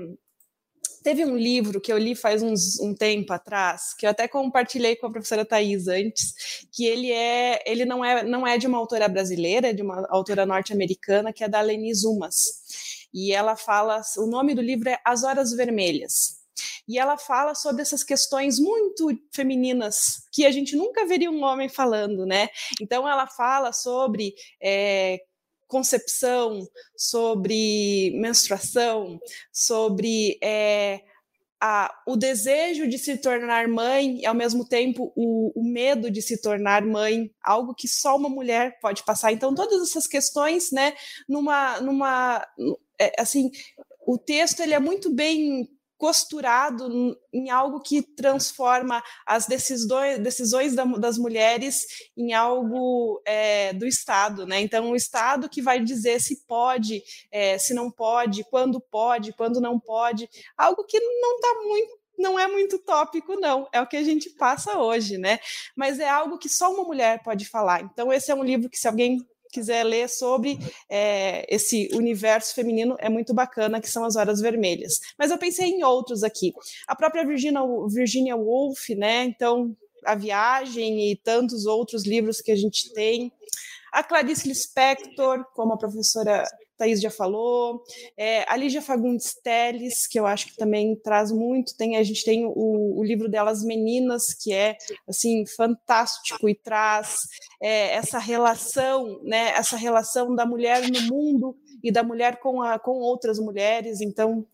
teve 1.06 1.24
um 1.24 1.38
livro 1.38 1.80
que 1.80 1.94
eu 1.94 2.00
li 2.00 2.16
faz 2.16 2.42
uns, 2.42 2.80
um 2.80 2.94
tempo 2.96 3.32
atrás, 3.32 3.94
que 3.94 4.08
eu 4.08 4.10
até 4.10 4.28
compartilhei 4.28 4.96
com 4.96 5.06
a 5.06 5.12
professora 5.12 5.46
Thais 5.46 5.88
antes, 5.88 6.68
que 6.74 6.84
ele 6.84 7.12
é, 7.12 7.62
ele 7.68 7.86
não 7.86 8.04
é, 8.04 8.24
não 8.24 8.46
é 8.46 8.58
de 8.58 8.66
uma 8.66 8.80
autora 8.80 9.08
brasileira, 9.08 9.70
é 9.70 9.74
de 9.74 9.84
uma 9.84 10.08
autora 10.10 10.48
norte-americana, 10.48 11.32
que 11.32 11.44
é 11.44 11.48
da 11.48 11.62
Lenise 11.62 12.08
Umas. 12.08 12.44
E 13.14 13.32
ela 13.32 13.56
fala, 13.56 14.02
o 14.18 14.26
nome 14.26 14.56
do 14.56 14.62
livro 14.64 14.90
é 14.90 15.00
As 15.06 15.24
Horas 15.24 15.52
Vermelhas. 15.52 16.44
E 16.88 16.98
ela 16.98 17.18
fala 17.18 17.54
sobre 17.54 17.84
essas 17.84 18.04
questões 18.04 18.60
muito 18.60 19.08
femininas 19.32 20.24
que 20.32 20.44
a 20.44 20.52
gente 20.52 20.76
nunca 20.76 21.06
veria 21.06 21.30
um 21.30 21.44
homem 21.44 21.70
falando, 21.70 22.26
né? 22.26 22.50
Então 22.82 23.08
ela 23.08 23.28
fala 23.28 23.72
sobre 23.72 24.34
é, 24.62 25.20
concepção, 25.68 26.68
sobre 26.96 28.12
menstruação, 28.16 29.20
sobre 29.52 30.38
é, 30.42 31.02
a, 31.62 31.94
o 32.06 32.16
desejo 32.16 32.88
de 32.88 32.98
se 32.98 33.18
tornar 33.18 33.68
mãe 33.68 34.20
e, 34.20 34.26
ao 34.26 34.36
mesmo 34.36 34.68
tempo, 34.68 35.12
o, 35.16 35.52
o, 35.60 35.64
medo 35.64 36.12
de 36.12 36.22
se 36.22 36.42
tornar 36.42 36.86
mãe, 36.86 37.32
algo 37.42 37.74
que 37.74 37.88
só 37.88 38.16
uma 38.16 38.30
mulher 38.30 38.78
pode 38.80 39.04
passar. 39.04 39.32
Então, 39.32 39.56
todas 39.56 39.82
essas 39.82 40.08
questões, 40.08 40.72
né, 40.72 40.94
numa. 41.28 41.80
numa 41.82 42.46
é, 43.00 43.20
assim, 43.20 43.50
o 44.06 44.18
texto 44.18 44.60
ele 44.60 44.74
é 44.74 44.80
muito 44.80 45.12
bem 45.12 45.68
costurado 45.98 47.18
em 47.34 47.50
algo 47.50 47.80
que 47.80 48.02
transforma 48.02 49.04
as 49.26 49.46
decisões, 49.48 50.20
decisões 50.20 50.76
das 50.76 51.18
mulheres 51.18 51.86
em 52.18 52.34
algo 52.34 53.22
é, 53.26 53.74
do 53.74 53.86
Estado, 53.86 54.46
né? 54.46 54.60
Então, 54.60 54.92
o 54.92 54.96
Estado 54.96 55.50
que 55.50 55.62
vai 55.62 55.82
dizer 55.82 56.20
se 56.20 56.46
pode, 56.46 57.02
é, 57.32 57.58
se 57.58 57.74
não 57.74 57.90
pode, 57.90 58.44
quando 58.46 58.80
pode, 58.80 59.34
quando 59.34 59.62
não 59.62 59.80
pode, 59.80 60.30
algo 60.58 60.84
que 60.84 61.00
não 61.00 61.36
está 61.36 61.54
muito 61.64 62.06
não 62.18 62.40
é 62.40 62.48
muito 62.48 62.80
tópico, 62.80 63.36
não. 63.36 63.68
É 63.74 63.82
o 63.82 63.88
que 63.88 63.98
a 63.98 64.04
gente 64.04 64.30
passa 64.30 64.80
hoje, 64.80 65.18
né? 65.18 65.38
Mas 65.76 66.00
é 66.00 66.10
algo 66.10 66.38
que 66.38 66.48
só 66.48 66.74
uma 66.74 66.86
mulher 66.86 67.22
pode 67.22 67.46
falar. 67.46 67.82
Então, 67.82 68.12
esse 68.12 68.32
é 68.32 68.36
um 68.36 68.44
livro 68.44 68.70
que, 68.70 68.78
se 68.78 68.88
alguém 68.88 69.20
quiser 69.56 69.84
ler 69.84 70.10
sobre 70.10 70.60
é, 70.90 71.46
esse 71.54 71.90
universo 71.94 72.54
feminino, 72.54 72.96
é 73.00 73.10
muito 73.10 73.34
bacana, 73.34 73.80
que 73.80 73.90
são 73.90 74.04
as 74.04 74.16
Horas 74.16 74.42
Vermelhas. 74.42 75.00
Mas 75.18 75.32
eu 75.32 75.38
pensei 75.38 75.70
em 75.70 75.84
outros 75.84 76.24
aqui. 76.24 76.54
A 76.88 76.96
própria 76.96 77.26
Virginia, 77.26 77.62
Virginia 77.88 78.36
Woolf, 78.36 78.90
né? 78.90 79.24
Então, 79.24 79.76
A 80.06 80.14
Viagem 80.14 81.12
e 81.12 81.16
tantos 81.16 81.66
outros 81.66 82.06
livros 82.06 82.42
que 82.42 82.52
a 82.52 82.56
gente 82.56 82.94
tem. 82.94 83.32
A 83.92 84.04
Clarice 84.04 84.48
Lispector, 84.48 85.46
como 85.56 85.74
a 85.74 85.78
professora 85.78 86.44
Thaís 86.78 87.02
já 87.02 87.10
falou, 87.10 87.84
é, 88.18 88.44
a 88.52 88.56
Lígia 88.56 88.82
Fagundes 88.82 89.34
Teles, 89.44 90.08
que 90.08 90.20
eu 90.20 90.26
acho 90.26 90.48
que 90.48 90.58
também 90.58 90.96
traz 90.96 91.32
muito, 91.32 91.76
tem, 91.78 91.98
a 91.98 92.04
gente 92.04 92.24
tem 92.24 92.46
o, 92.46 93.00
o 93.00 93.04
livro 93.04 93.30
delas 93.30 93.64
Meninas, 93.64 94.34
que 94.34 94.54
é 94.54 94.78
assim 95.08 95.46
fantástico 95.46 96.48
e 96.50 96.56
traz 96.56 97.20
é, 97.62 97.96
essa 97.96 98.20
relação, 98.20 99.22
né, 99.24 99.50
essa 99.56 99.78
relação 99.78 100.36
da 100.36 100.46
mulher 100.46 100.82
no 100.90 101.02
mundo 101.02 101.56
e 101.84 101.92
da 101.92 102.04
mulher 102.04 102.40
com, 102.40 102.62
a, 102.62 102.80
com 102.80 102.94
outras 102.94 103.40
mulheres, 103.40 104.02
então 104.02 104.46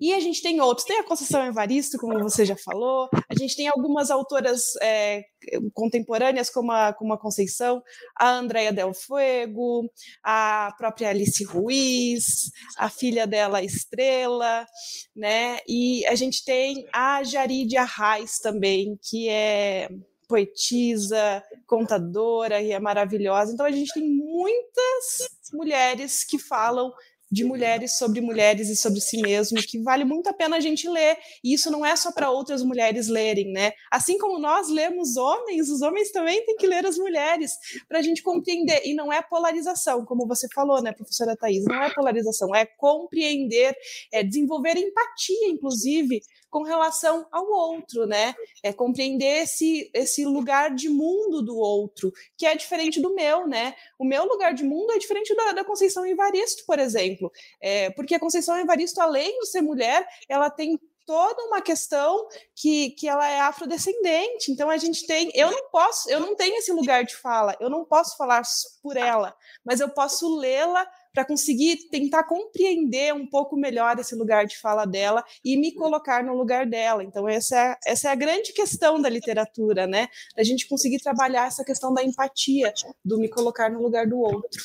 e 0.00 0.12
a 0.12 0.20
gente 0.20 0.42
tem 0.42 0.60
outros, 0.60 0.86
tem 0.86 0.98
a 0.98 1.04
Conceição 1.04 1.44
Evaristo, 1.44 1.98
como 1.98 2.18
você 2.18 2.44
já 2.44 2.56
falou, 2.56 3.08
a 3.12 3.34
gente 3.38 3.56
tem 3.56 3.68
algumas 3.68 4.10
autoras 4.10 4.62
é, 4.82 5.24
contemporâneas, 5.72 6.50
como 6.50 6.72
a, 6.72 6.92
como 6.92 7.12
a 7.12 7.18
Conceição, 7.18 7.82
a 8.18 8.30
Andrea 8.30 8.72
Del 8.72 8.92
Fuego, 8.94 9.90
a 10.22 10.72
própria 10.76 11.10
Alice 11.10 11.42
Ruiz, 11.44 12.50
a 12.76 12.88
filha 12.88 13.26
dela, 13.26 13.62
Estrela, 13.62 14.66
né? 15.14 15.58
E 15.66 16.06
a 16.06 16.14
gente 16.14 16.44
tem 16.44 16.86
a 16.92 17.22
Jaridia 17.22 17.82
Arraes 17.82 18.38
também, 18.38 18.98
que 19.02 19.28
é 19.28 19.88
poetisa, 20.28 21.42
contadora 21.66 22.60
e 22.60 22.72
é 22.72 22.80
maravilhosa. 22.80 23.52
Então 23.52 23.66
a 23.66 23.70
gente 23.70 23.92
tem 23.94 24.08
muitas 24.08 25.28
mulheres 25.52 26.24
que 26.24 26.38
falam 26.38 26.92
de 27.36 27.44
mulheres 27.44 27.98
sobre 27.98 28.22
mulheres 28.22 28.70
e 28.70 28.74
sobre 28.74 28.98
si 28.98 29.20
mesmo, 29.20 29.58
que 29.58 29.78
vale 29.82 30.06
muito 30.06 30.26
a 30.26 30.32
pena 30.32 30.56
a 30.56 30.60
gente 30.60 30.88
ler. 30.88 31.18
E 31.44 31.52
isso 31.52 31.70
não 31.70 31.84
é 31.84 31.94
só 31.94 32.10
para 32.10 32.30
outras 32.30 32.62
mulheres 32.62 33.08
lerem, 33.08 33.52
né? 33.52 33.72
Assim 33.92 34.16
como 34.16 34.38
nós 34.38 34.70
lemos 34.70 35.18
homens, 35.18 35.68
os 35.68 35.82
homens 35.82 36.10
também 36.10 36.42
têm 36.46 36.56
que 36.56 36.66
ler 36.66 36.86
as 36.86 36.96
mulheres, 36.96 37.52
para 37.86 37.98
a 37.98 38.02
gente 38.02 38.22
compreender. 38.22 38.80
E 38.86 38.94
não 38.94 39.12
é 39.12 39.20
polarização, 39.20 40.02
como 40.06 40.26
você 40.26 40.48
falou, 40.54 40.82
né, 40.82 40.92
professora 40.92 41.36
Thais? 41.36 41.62
Não 41.64 41.82
é 41.82 41.92
polarização, 41.92 42.54
é 42.54 42.64
compreender, 42.64 43.76
é 44.10 44.24
desenvolver 44.24 44.78
empatia, 44.78 45.48
inclusive, 45.48 46.22
com 46.50 46.62
relação 46.62 47.26
ao 47.30 47.46
outro, 47.50 48.06
né? 48.06 48.34
É 48.62 48.72
compreender 48.72 49.42
esse, 49.42 49.90
esse 49.92 50.24
lugar 50.24 50.74
de 50.74 50.88
mundo 50.88 51.42
do 51.42 51.56
outro, 51.56 52.12
que 52.36 52.46
é 52.46 52.54
diferente 52.54 53.00
do 53.00 53.14
meu, 53.14 53.46
né? 53.46 53.74
O 53.98 54.04
meu 54.04 54.24
lugar 54.24 54.54
de 54.54 54.64
mundo 54.64 54.92
é 54.92 54.98
diferente 54.98 55.34
da, 55.34 55.52
da 55.52 55.64
Conceição 55.64 56.06
Evaristo, 56.06 56.64
por 56.66 56.78
exemplo. 56.78 57.30
É, 57.60 57.90
porque 57.90 58.14
a 58.14 58.20
Conceição 58.20 58.58
Evaristo, 58.58 59.00
além 59.00 59.38
de 59.40 59.46
ser 59.46 59.60
mulher, 59.60 60.06
ela 60.28 60.50
tem 60.50 60.78
toda 61.06 61.44
uma 61.44 61.62
questão 61.62 62.26
que, 62.54 62.90
que 62.90 63.08
ela 63.08 63.26
é 63.26 63.40
afrodescendente. 63.40 64.50
Então 64.50 64.68
a 64.68 64.76
gente 64.76 65.06
tem, 65.06 65.30
eu 65.34 65.50
não 65.50 65.70
posso, 65.70 66.10
eu 66.10 66.18
não 66.18 66.34
tenho 66.34 66.56
esse 66.56 66.72
lugar 66.72 67.04
de 67.04 67.14
fala, 67.14 67.56
eu 67.60 67.70
não 67.70 67.84
posso 67.84 68.16
falar 68.16 68.42
por 68.82 68.96
ela, 68.96 69.34
mas 69.64 69.80
eu 69.80 69.88
posso 69.88 70.36
lê-la 70.36 70.86
para 71.16 71.24
conseguir 71.24 71.88
tentar 71.90 72.24
compreender 72.24 73.14
um 73.14 73.26
pouco 73.26 73.56
melhor 73.56 73.98
esse 73.98 74.14
lugar 74.14 74.44
de 74.44 74.58
fala 74.58 74.84
dela 74.84 75.24
e 75.42 75.56
me 75.56 75.72
colocar 75.72 76.22
no 76.22 76.36
lugar 76.36 76.66
dela. 76.66 77.02
Então, 77.02 77.26
essa 77.26 77.56
é, 77.58 77.76
essa 77.86 78.08
é 78.10 78.12
a 78.12 78.14
grande 78.14 78.52
questão 78.52 79.00
da 79.00 79.08
literatura, 79.08 79.86
né? 79.86 80.08
A 80.36 80.42
gente 80.42 80.68
conseguir 80.68 80.98
trabalhar 80.98 81.46
essa 81.46 81.64
questão 81.64 81.94
da 81.94 82.04
empatia, 82.04 82.70
do 83.02 83.18
me 83.18 83.30
colocar 83.30 83.70
no 83.70 83.80
lugar 83.80 84.06
do 84.06 84.18
outro. 84.18 84.62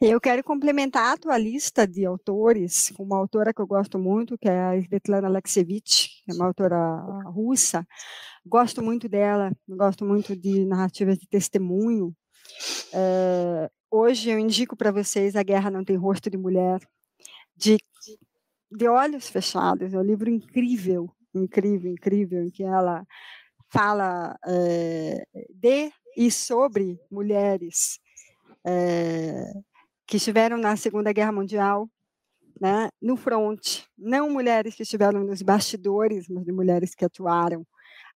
Eu 0.00 0.20
quero 0.20 0.44
complementar 0.44 1.12
a 1.12 1.16
tua 1.16 1.36
lista 1.36 1.88
de 1.88 2.06
autores 2.06 2.92
com 2.96 3.02
uma 3.02 3.18
autora 3.18 3.52
que 3.52 3.60
eu 3.60 3.66
gosto 3.66 3.98
muito, 3.98 4.38
que 4.38 4.48
é 4.48 4.60
a 4.60 4.76
Svetlana 4.76 5.26
Alexievich, 5.26 6.22
que 6.24 6.30
é 6.30 6.34
uma 6.34 6.46
autora 6.46 6.78
russa. 7.30 7.84
Gosto 8.46 8.80
muito 8.80 9.08
dela, 9.08 9.50
gosto 9.68 10.04
muito 10.04 10.36
de 10.36 10.64
narrativas 10.64 11.18
de 11.18 11.26
testemunho. 11.26 12.14
É, 12.92 13.70
Hoje 13.94 14.30
eu 14.30 14.38
indico 14.38 14.74
para 14.74 14.90
vocês 14.90 15.36
A 15.36 15.42
Guerra 15.42 15.70
Não 15.70 15.84
Tem 15.84 15.96
Rosto 15.96 16.30
de 16.30 16.38
Mulher, 16.38 16.80
de, 17.54 17.76
de 18.70 18.88
olhos 18.88 19.28
fechados. 19.28 19.92
É 19.92 19.98
um 19.98 20.02
livro 20.02 20.30
incrível, 20.30 21.14
incrível, 21.34 21.92
incrível, 21.92 22.42
em 22.42 22.48
que 22.48 22.62
ela 22.62 23.06
fala 23.68 24.34
é, 24.46 25.26
de 25.50 25.92
e 26.16 26.30
sobre 26.30 26.98
mulheres 27.10 28.00
é, 28.64 29.52
que 30.06 30.16
estiveram 30.16 30.56
na 30.56 30.74
Segunda 30.74 31.12
Guerra 31.12 31.32
Mundial, 31.32 31.86
né, 32.58 32.88
no 32.98 33.14
front, 33.14 33.82
não 33.98 34.30
mulheres 34.30 34.74
que 34.74 34.84
estiveram 34.84 35.22
nos 35.22 35.42
bastidores, 35.42 36.30
mas 36.30 36.46
mulheres 36.46 36.94
que 36.94 37.04
atuaram 37.04 37.66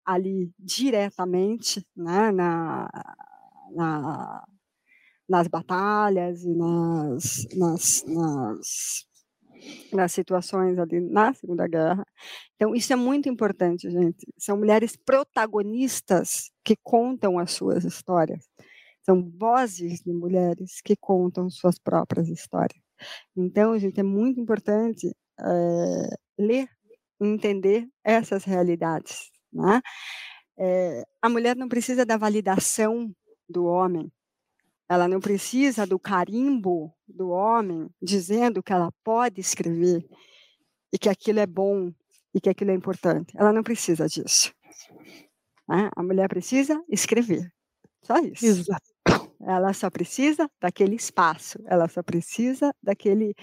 ali 0.03 0.51
diretamente 0.57 1.85
né, 1.95 2.31
na, 2.31 2.89
na 3.71 4.43
nas 5.27 5.47
batalhas 5.47 6.43
e 6.43 6.55
nas, 6.55 7.45
nas, 7.53 8.05
nas, 8.05 9.05
nas 9.91 10.11
situações 10.11 10.79
ali 10.79 11.01
na 11.01 11.33
Segunda 11.33 11.67
Guerra. 11.67 12.05
Então, 12.55 12.73
isso 12.73 12.93
é 12.93 12.95
muito 12.95 13.27
importante, 13.27 13.89
gente. 13.89 14.25
São 14.37 14.57
mulheres 14.57 14.95
protagonistas 14.95 16.49
que 16.63 16.75
contam 16.81 17.37
as 17.37 17.51
suas 17.51 17.83
histórias. 17.83 18.47
São 19.03 19.29
vozes 19.37 19.99
de 20.01 20.13
mulheres 20.13 20.81
que 20.83 20.95
contam 20.95 21.49
suas 21.49 21.77
próprias 21.77 22.29
histórias. 22.29 22.81
Então, 23.35 23.77
gente, 23.77 23.99
é 23.99 24.03
muito 24.03 24.39
importante 24.39 25.13
é, 25.39 26.17
ler 26.39 26.67
entender 27.19 27.87
essas 28.03 28.43
realidades. 28.43 29.29
Né? 29.51 29.81
É, 30.57 31.03
a 31.21 31.29
mulher 31.29 31.55
não 31.55 31.67
precisa 31.67 32.05
da 32.05 32.17
validação 32.17 33.11
do 33.49 33.65
homem 33.65 34.11
ela 34.89 35.07
não 35.07 35.19
precisa 35.19 35.85
do 35.85 35.99
carimbo 35.99 36.93
do 37.07 37.29
homem 37.29 37.89
dizendo 38.01 38.63
que 38.63 38.71
ela 38.71 38.91
pode 39.03 39.41
escrever 39.41 40.07
e 40.93 40.97
que 40.97 41.09
aquilo 41.09 41.39
é 41.39 41.45
bom 41.45 41.91
e 42.33 42.39
que 42.39 42.49
aquilo 42.49 42.71
é 42.71 42.73
importante. 42.73 43.33
Ela 43.35 43.51
não 43.51 43.63
precisa 43.63 44.07
disso. 44.07 44.53
Né? 45.67 45.89
A 45.95 46.03
mulher 46.03 46.29
precisa 46.29 46.81
escrever. 46.87 47.51
Só 48.01 48.17
isso. 48.19 48.45
Exato. 48.45 48.87
Ela 49.41 49.73
só 49.73 49.89
precisa 49.89 50.49
daquele 50.59 50.95
espaço. 50.95 51.59
Ela 51.65 51.89
só 51.89 52.01
precisa 52.01 52.73
daquele. 52.81 53.33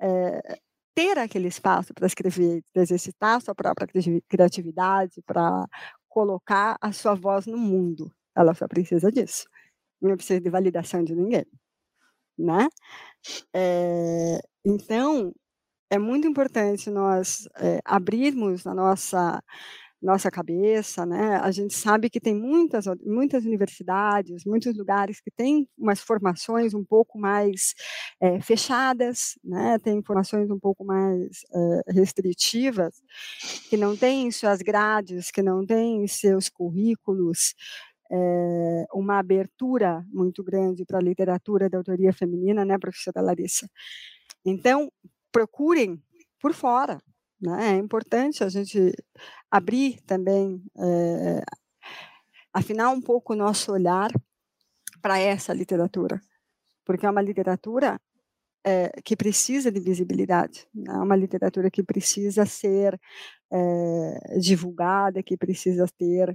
É, 0.00 0.58
ter 0.94 1.18
aquele 1.18 1.48
espaço 1.48 1.92
para 1.92 2.06
escrever, 2.06 2.62
para 2.72 2.82
exercitar 2.82 3.36
a 3.36 3.40
sua 3.40 3.54
própria 3.54 3.88
criatividade, 4.28 5.20
para 5.26 5.66
colocar 6.08 6.78
a 6.80 6.92
sua 6.92 7.14
voz 7.14 7.46
no 7.46 7.58
mundo. 7.58 8.10
Ela 8.34 8.54
só 8.54 8.66
precisa 8.68 9.10
disso 9.10 9.46
não 10.08 10.16
precisa 10.16 10.40
de 10.40 10.50
validação 10.50 11.04
de 11.04 11.14
ninguém, 11.14 11.46
né? 12.38 12.68
É, 13.54 14.40
então, 14.64 15.32
é 15.90 15.98
muito 15.98 16.28
importante 16.28 16.90
nós 16.90 17.48
é, 17.58 17.80
abrirmos 17.84 18.66
a 18.66 18.74
nossa 18.74 19.42
nossa 20.02 20.30
cabeça, 20.30 21.06
né? 21.06 21.36
A 21.38 21.50
gente 21.50 21.74
sabe 21.74 22.10
que 22.10 22.20
tem 22.20 22.34
muitas 22.34 22.84
muitas 23.06 23.44
universidades, 23.46 24.44
muitos 24.44 24.76
lugares 24.76 25.20
que 25.20 25.30
têm 25.30 25.66
umas 25.78 26.00
formações 26.00 26.74
um 26.74 26.84
pouco 26.84 27.18
mais 27.18 27.74
é, 28.20 28.40
fechadas, 28.40 29.38
né? 29.42 29.78
Tem 29.78 30.02
formações 30.02 30.50
um 30.50 30.58
pouco 30.60 30.84
mais 30.84 31.40
é, 31.54 31.92
restritivas, 31.92 33.02
que 33.70 33.76
não 33.78 33.96
têm 33.96 34.30
suas 34.30 34.60
grades, 34.60 35.30
que 35.30 35.42
não 35.42 35.64
têm 35.66 36.06
seus 36.06 36.48
currículos 36.50 37.54
é, 38.14 38.86
uma 38.92 39.18
abertura 39.18 40.04
muito 40.12 40.44
grande 40.44 40.84
para 40.84 40.98
a 40.98 41.02
literatura 41.02 41.68
da 41.68 41.78
autoria 41.78 42.12
feminina, 42.12 42.64
né, 42.64 42.78
professora 42.78 43.20
Larissa? 43.20 43.68
Então, 44.44 44.88
procurem 45.32 46.00
por 46.40 46.54
fora. 46.54 47.02
Né? 47.40 47.72
É 47.72 47.76
importante 47.76 48.44
a 48.44 48.48
gente 48.48 48.92
abrir 49.50 50.00
também, 50.02 50.62
é, 50.78 51.42
afinar 52.52 52.90
um 52.90 53.00
pouco 53.00 53.32
o 53.32 53.36
nosso 53.36 53.72
olhar 53.72 54.10
para 55.02 55.18
essa 55.18 55.52
literatura, 55.52 56.20
porque 56.84 57.04
é 57.04 57.10
uma 57.10 57.20
literatura 57.20 58.00
é, 58.64 58.90
que 59.04 59.16
precisa 59.16 59.70
de 59.72 59.80
visibilidade, 59.80 60.66
é 60.74 60.92
né? 60.92 60.94
uma 60.94 61.16
literatura 61.16 61.70
que 61.70 61.82
precisa 61.82 62.46
ser 62.46 62.98
é, 63.52 64.38
divulgada, 64.38 65.22
que 65.22 65.36
precisa 65.36 65.86
ter 65.98 66.34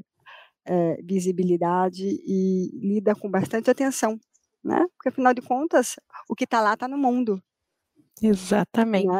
é, 0.69 1.01
visibilidade 1.03 2.05
e 2.05 2.69
lida 2.75 3.15
com 3.15 3.29
bastante 3.29 3.69
atenção, 3.71 4.19
né? 4.63 4.85
Porque 4.95 5.09
afinal 5.09 5.33
de 5.33 5.41
contas, 5.41 5.95
o 6.29 6.35
que 6.35 6.43
está 6.45 6.61
lá 6.61 6.73
está 6.75 6.87
no 6.87 6.97
mundo. 6.97 7.41
Exatamente. 8.21 9.07
Né? 9.07 9.19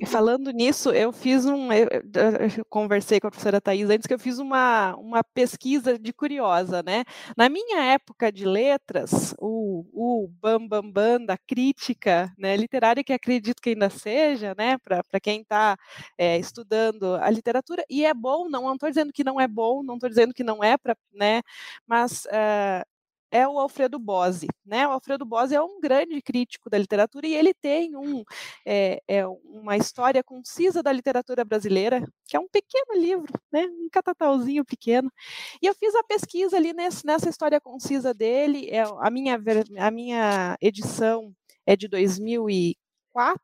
E 0.00 0.06
falando 0.06 0.50
nisso, 0.50 0.90
eu 0.90 1.12
fiz 1.12 1.44
um. 1.44 1.72
Eu, 1.72 1.88
eu, 1.90 2.64
conversei 2.68 3.20
com 3.20 3.26
a 3.26 3.30
professora 3.30 3.60
Thais 3.60 3.88
antes 3.88 4.06
que 4.06 4.14
eu 4.14 4.18
fiz 4.18 4.38
uma, 4.38 4.94
uma 4.96 5.22
pesquisa 5.22 5.98
de 5.98 6.12
curiosa, 6.12 6.82
né? 6.82 7.04
Na 7.36 7.48
minha 7.48 7.82
época 7.84 8.32
de 8.32 8.44
letras, 8.44 9.34
o, 9.38 9.84
o 9.92 10.28
bam, 10.40 10.66
bam, 10.66 10.90
bam 10.90 11.24
da 11.24 11.38
crítica 11.38 12.32
né, 12.38 12.56
literária, 12.56 13.04
que 13.04 13.12
acredito 13.12 13.62
que 13.62 13.70
ainda 13.70 13.90
seja, 13.90 14.54
né? 14.56 14.76
Para 14.78 15.20
quem 15.20 15.42
está 15.42 15.76
é, 16.18 16.38
estudando 16.38 17.14
a 17.16 17.30
literatura, 17.30 17.84
e 17.88 18.04
é 18.04 18.14
bom, 18.14 18.48
não 18.48 18.72
estou 18.74 18.88
dizendo 18.88 19.12
que 19.12 19.24
não 19.24 19.40
é 19.40 19.46
bom, 19.46 19.82
não 19.82 19.94
estou 19.94 20.08
dizendo 20.08 20.34
que 20.34 20.44
não 20.44 20.62
é 20.62 20.76
para, 20.76 20.96
né? 21.12 21.42
Mas 21.86 22.24
uh, 22.26 22.93
é 23.34 23.48
o 23.48 23.58
Alfredo 23.58 23.98
Bose. 23.98 24.46
Né? 24.64 24.86
O 24.86 24.92
Alfredo 24.92 25.24
Bose 25.24 25.52
é 25.52 25.60
um 25.60 25.80
grande 25.80 26.22
crítico 26.22 26.70
da 26.70 26.78
literatura 26.78 27.26
e 27.26 27.34
ele 27.34 27.52
tem 27.52 27.96
um, 27.96 28.22
é, 28.64 29.02
é 29.08 29.26
uma 29.26 29.76
história 29.76 30.22
concisa 30.22 30.84
da 30.84 30.92
literatura 30.92 31.44
brasileira, 31.44 32.00
que 32.26 32.36
é 32.36 32.40
um 32.40 32.48
pequeno 32.48 32.94
livro, 32.94 33.32
né? 33.52 33.66
um 33.66 33.88
catatauzinho 33.90 34.64
pequeno. 34.64 35.12
E 35.60 35.66
eu 35.66 35.74
fiz 35.74 35.92
a 35.96 36.04
pesquisa 36.04 36.56
ali 36.56 36.72
nesse, 36.72 37.04
nessa 37.04 37.28
história 37.28 37.60
concisa 37.60 38.14
dele. 38.14 38.70
É, 38.70 38.82
a, 38.82 39.10
minha, 39.10 39.36
a 39.80 39.90
minha 39.90 40.56
edição 40.60 41.34
é 41.66 41.74
de 41.74 41.88
2004, 41.88 43.40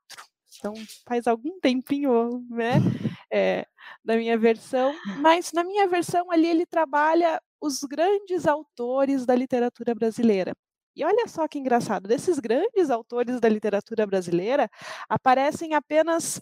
então 0.57 0.73
faz 1.05 1.27
algum 1.27 1.59
tempinho, 1.59 2.47
né? 2.49 2.75
É, 3.33 3.67
da 4.05 4.17
minha 4.17 4.37
versão, 4.37 4.93
mas 5.19 5.53
na 5.53 5.63
minha 5.63 5.87
versão 5.87 6.31
ali 6.31 6.49
ele 6.49 6.67
trabalha 6.67 7.41
os 7.61 7.81
grandes 7.81 8.47
autores 8.47 9.27
da 9.27 9.35
literatura 9.35 9.95
brasileira. 9.95 10.55
E 10.97 11.05
olha 11.05 11.29
só 11.29 11.47
que 11.47 11.59
engraçado, 11.59 12.09
desses 12.09 12.39
grandes 12.39 12.91
autores 12.91 13.41
da 13.41 13.49
literatura 13.49 14.07
brasileira, 14.07 14.69
aparecem 15.09 15.75
apenas 15.75 16.41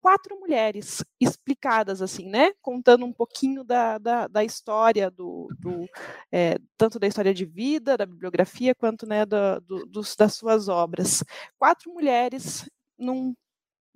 quatro 0.00 0.38
mulheres 0.38 1.04
explicadas 1.20 2.00
assim, 2.00 2.28
né? 2.28 2.52
Contando 2.62 3.04
um 3.04 3.12
pouquinho 3.12 3.64
da, 3.64 3.98
da, 3.98 4.28
da 4.28 4.44
história 4.44 5.10
do, 5.10 5.48
do 5.58 5.84
é, 6.30 6.58
tanto 6.78 6.98
da 6.98 7.08
história 7.08 7.34
de 7.34 7.44
vida, 7.44 7.96
da 7.96 8.06
bibliografia, 8.06 8.74
quanto 8.74 9.04
né, 9.04 9.26
do, 9.26 9.60
do, 9.60 9.86
dos, 9.86 10.14
das 10.14 10.34
suas 10.34 10.68
obras. 10.68 11.24
Quatro 11.58 11.92
mulheres 11.92 12.70
num 12.96 13.34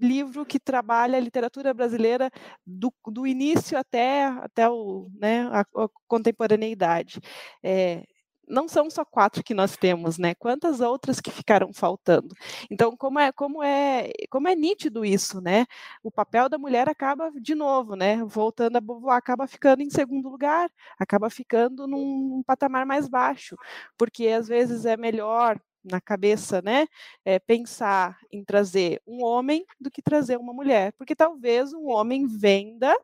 livro 0.01 0.45
que 0.47 0.59
trabalha 0.59 1.17
a 1.17 1.21
literatura 1.21 1.73
brasileira 1.75 2.31
do, 2.67 2.93
do 3.07 3.27
início 3.27 3.79
até, 3.79 4.25
até 4.25 4.69
o, 4.69 5.09
né, 5.15 5.43
a, 5.49 5.61
a 5.61 5.89
contemporaneidade. 6.09 7.21
É, 7.63 8.05
não 8.51 8.69
são 8.69 8.91
só 8.91 9.05
quatro 9.05 9.43
que 9.45 9.55
nós 9.55 9.77
temos, 9.77 10.19
né? 10.19 10.35
Quantas 10.35 10.81
outras 10.81 11.21
que 11.21 11.31
ficaram 11.31 11.73
faltando? 11.73 12.35
Então, 12.71 12.97
como 12.97 13.19
é, 13.19 13.33
como 13.33 13.63
é, 13.63 14.11
como 14.29 14.49
é 14.49 14.55
nítido 14.55 15.05
isso, 15.05 15.41
né? 15.41 15.67
O 16.03 16.11
papel 16.11 16.49
da 16.49 16.59
mulher 16.59 16.89
acaba 16.89 17.31
de 17.41 17.55
novo, 17.55 17.95
né? 17.95 18.23
Voltando 18.25 18.77
a 18.77 18.81
Beauvoir, 18.81 19.17
acaba 19.17 19.47
ficando 19.47 19.83
em 19.83 19.91
segundo 19.91 20.29
lugar, 20.29 20.71
acaba 20.99 21.31
ficando 21.31 21.87
num 21.87 22.43
patamar 22.45 22.85
mais 22.85 23.09
baixo, 23.09 23.57
porque 23.97 24.27
às 24.29 24.49
vezes 24.49 24.85
é 24.85 24.97
melhor 24.97 25.59
na 25.85 26.01
cabeça, 26.01 26.61
né, 26.63 26.87
é, 27.25 27.39
pensar 27.39 28.19
em 28.31 28.45
trazer 28.45 29.01
um 29.07 29.25
homem 29.25 29.65
do 29.81 29.91
que 29.91 30.03
trazer 30.03 30.37
uma 30.37 30.53
mulher, 30.53 30.93
porque 30.99 31.15
talvez 31.17 31.73
um 31.73 31.89
homem 31.89 32.27
venda 32.27 32.95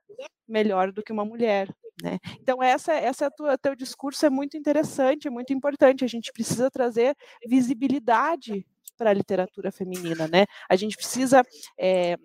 melhor 0.48 0.92
do 0.92 1.02
que 1.02 1.12
uma 1.12 1.24
mulher, 1.24 1.68
né? 2.02 2.18
Então 2.40 2.62
essa 2.62 2.92
essa 2.92 3.26
é 3.26 3.30
tua, 3.30 3.56
teu 3.58 3.74
discurso 3.74 4.26
é 4.26 4.30
muito 4.30 4.56
interessante, 4.56 5.28
é 5.28 5.30
muito 5.30 5.52
importante. 5.52 6.04
A 6.04 6.08
gente 6.08 6.32
precisa 6.32 6.70
trazer 6.70 7.16
visibilidade 7.46 8.66
para 8.96 9.10
a 9.10 9.14
literatura 9.14 9.72
feminina, 9.72 10.28
né? 10.28 10.46
A 10.68 10.76
gente 10.76 10.96
precisa 10.96 11.42
é, 11.78 12.16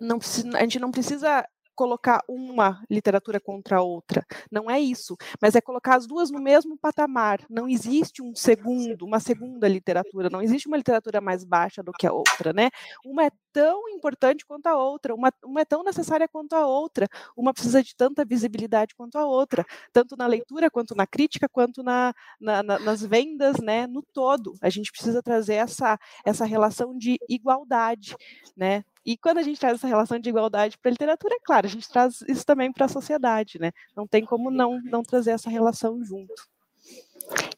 não 0.00 0.18
a 0.54 0.60
gente 0.60 0.78
não 0.78 0.90
precisa 0.90 1.46
colocar 1.74 2.22
uma 2.28 2.82
literatura 2.90 3.40
contra 3.40 3.78
a 3.78 3.82
outra. 3.82 4.24
Não 4.50 4.70
é 4.70 4.78
isso, 4.78 5.16
mas 5.40 5.54
é 5.54 5.60
colocar 5.60 5.96
as 5.96 6.06
duas 6.06 6.30
no 6.30 6.40
mesmo 6.40 6.76
patamar. 6.76 7.40
Não 7.48 7.68
existe 7.68 8.22
um 8.22 8.34
segundo, 8.34 9.04
uma 9.04 9.20
segunda 9.20 9.68
literatura, 9.68 10.28
não 10.30 10.42
existe 10.42 10.68
uma 10.68 10.76
literatura 10.76 11.20
mais 11.20 11.44
baixa 11.44 11.82
do 11.82 11.92
que 11.92 12.06
a 12.06 12.12
outra, 12.12 12.52
né? 12.52 12.70
Uma 13.04 13.24
é 13.26 13.30
tão 13.52 13.88
importante 13.88 14.44
quanto 14.46 14.66
a 14.66 14.76
outra, 14.76 15.14
uma, 15.14 15.32
uma 15.44 15.60
é 15.60 15.64
tão 15.64 15.82
necessária 15.82 16.28
quanto 16.28 16.54
a 16.54 16.66
outra, 16.66 17.08
uma 17.36 17.52
precisa 17.52 17.82
de 17.82 17.94
tanta 17.96 18.24
visibilidade 18.24 18.94
quanto 18.94 19.16
a 19.16 19.26
outra, 19.26 19.64
tanto 19.92 20.16
na 20.16 20.26
leitura, 20.26 20.70
quanto 20.70 20.94
na 20.94 21.06
crítica, 21.06 21.48
quanto 21.48 21.82
na, 21.82 22.14
na, 22.40 22.62
na, 22.62 22.78
nas 22.78 23.02
vendas, 23.02 23.58
né? 23.60 23.86
No 23.86 24.02
todo, 24.02 24.54
a 24.60 24.70
gente 24.70 24.92
precisa 24.92 25.22
trazer 25.22 25.54
essa, 25.54 25.98
essa 26.24 26.44
relação 26.44 26.96
de 26.96 27.18
igualdade, 27.28 28.14
né? 28.56 28.84
E 29.04 29.16
quando 29.16 29.38
a 29.38 29.42
gente 29.42 29.58
traz 29.58 29.74
essa 29.74 29.88
relação 29.88 30.18
de 30.18 30.28
igualdade 30.28 30.76
para 30.78 30.90
a 30.90 30.92
literatura, 30.92 31.34
é 31.34 31.40
claro, 31.42 31.66
a 31.66 31.70
gente 31.70 31.88
traz 31.88 32.22
isso 32.28 32.44
também 32.44 32.72
para 32.72 32.86
a 32.86 32.88
sociedade, 32.88 33.58
né? 33.58 33.72
Não 33.96 34.06
tem 34.06 34.24
como 34.24 34.50
não, 34.50 34.80
não 34.82 35.02
trazer 35.02 35.30
essa 35.30 35.48
relação 35.48 36.02
junto. 36.04 36.34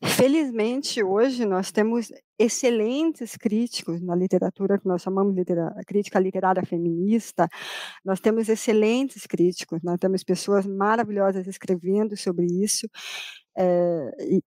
Felizmente, 0.04 1.02
hoje 1.02 1.44
nós 1.44 1.72
temos 1.72 2.12
excelentes 2.38 3.36
críticos 3.36 4.00
na 4.02 4.14
literatura 4.14 4.78
que 4.78 4.86
nós 4.86 5.02
chamamos 5.02 5.34
de 5.34 5.44
crítica 5.86 6.18
literária 6.18 6.64
feminista. 6.64 7.48
Nós 8.04 8.20
temos 8.20 8.48
excelentes 8.48 9.26
críticos, 9.26 9.80
nós 9.82 9.98
temos 9.98 10.22
pessoas 10.22 10.66
maravilhosas 10.66 11.46
escrevendo 11.46 12.16
sobre 12.16 12.46
isso. 12.46 12.88
É, 13.56 14.10
e, 14.20 14.42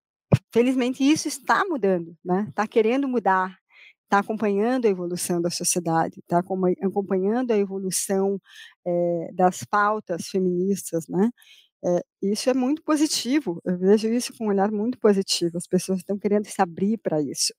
felizmente, 0.53 1.03
isso 1.03 1.27
está 1.27 1.63
mudando, 1.65 2.15
né? 2.23 2.45
Está 2.49 2.67
querendo 2.67 3.07
mudar 3.07 3.57
está 4.05 4.19
acompanhando 4.19 4.85
a 4.85 4.89
evolução 4.89 5.41
da 5.41 5.49
sociedade, 5.49 6.19
está 6.19 6.39
acompanhando 6.39 7.51
a 7.51 7.57
evolução 7.57 8.39
é, 8.87 9.29
das 9.33 9.63
pautas 9.65 10.27
feministas, 10.27 11.07
né? 11.07 11.29
É, 11.85 12.01
isso 12.21 12.49
é 12.49 12.53
muito 12.53 12.83
positivo, 12.83 13.61
eu 13.65 13.77
vejo 13.77 14.07
isso 14.09 14.33
com 14.37 14.45
um 14.45 14.49
olhar 14.49 14.71
muito 14.71 14.97
positivo, 14.99 15.57
as 15.57 15.67
pessoas 15.67 15.99
estão 15.99 16.17
querendo 16.17 16.45
se 16.47 16.61
abrir 16.61 16.97
para 16.97 17.21
isso. 17.21 17.53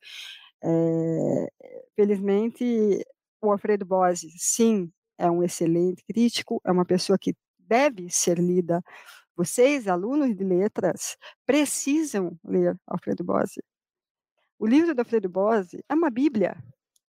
É, 0.64 1.48
felizmente, 1.96 2.64
o 3.42 3.52
Alfredo 3.52 3.86
Bose, 3.86 4.28
sim, 4.38 4.90
é 5.18 5.30
um 5.30 5.42
excelente 5.42 6.02
crítico, 6.04 6.60
é 6.66 6.72
uma 6.72 6.84
pessoa 6.84 7.18
que 7.18 7.34
deve 7.58 8.10
ser 8.10 8.38
lida. 8.38 8.82
Vocês, 9.36 9.88
alunos 9.88 10.36
de 10.36 10.44
letras, 10.44 11.16
precisam 11.46 12.38
ler 12.44 12.76
Alfredo 12.86 13.24
Bose, 13.24 13.62
o 14.58 14.66
livro 14.66 14.94
do 14.94 15.00
Alfredo 15.00 15.28
Bose 15.28 15.84
é 15.88 15.94
uma 15.94 16.10
bíblia 16.10 16.56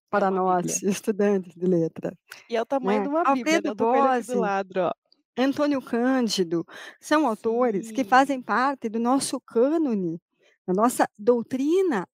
para 0.09 0.27
é 0.27 0.29
uma 0.29 0.41
nós, 0.41 0.73
bíblia. 0.75 0.91
estudantes 0.91 1.53
de 1.53 1.65
letra. 1.65 2.13
E 2.49 2.55
é 2.55 2.61
o 2.61 2.65
tamanho 2.65 2.99
né? 2.99 3.03
de 3.03 3.09
uma 3.09 3.23
bíblia, 3.33 3.61
né? 3.61 3.69
Alfredo 3.69 3.69
né? 3.69 3.75
Bose, 3.75 4.33
do 4.33 4.39
lado, 4.39 4.77
ó. 4.77 4.91
Antônio 5.37 5.81
Cândido, 5.81 6.65
são 6.99 7.21
Sim. 7.21 7.27
autores 7.27 7.91
que 7.91 8.03
fazem 8.03 8.41
parte 8.41 8.89
do 8.89 8.99
nosso 8.99 9.39
cânone, 9.39 10.19
da 10.65 10.73
nossa 10.73 11.07
doutrina, 11.17 12.07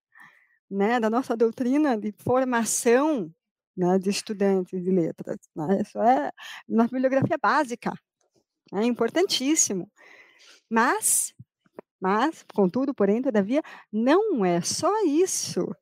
né, 0.70 1.00
da 1.00 1.10
nossa 1.10 1.38
doutrina 1.38 1.98
de 1.98 2.12
formação 2.18 3.32
né, 3.78 3.98
de 3.98 4.10
estudantes 4.10 4.84
de 4.84 4.92
letras. 4.92 5.38
Né? 5.56 5.82
Isso 5.82 6.00
é 6.00 6.32
uma 6.68 6.86
bibliografia 6.86 7.38
básica, 7.42 7.94
é 8.74 8.84
importantíssimo. 8.84 9.90
Mas 10.70 11.34
mas, 12.04 12.44
contudo, 12.54 12.94
porém, 12.94 13.22
todavia, 13.22 13.64
não 13.90 14.44
é 14.44 14.60
só 14.60 14.92
isso. 15.06 15.74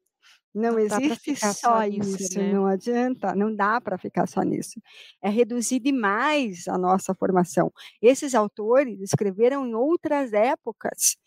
Não, 0.54 0.74
não 0.74 0.80
existe 0.80 1.36
só, 1.36 1.52
só 1.52 1.84
isso, 1.84 2.38
né? 2.38 2.54
não 2.54 2.68
adianta, 2.68 3.34
não 3.34 3.56
dá 3.56 3.82
para 3.82 3.98
ficar 3.98 4.28
só 4.28 4.44
nisso. 4.44 4.80
É 5.20 5.30
reduzir 5.30 5.80
demais 5.80 6.68
a 6.68 6.78
nossa 6.78 7.16
formação. 7.16 7.74
Esses 8.00 8.36
autores 8.36 9.02
escreveram 9.02 9.66
em 9.66 9.74
outras 9.74 10.32
épocas. 10.32 11.18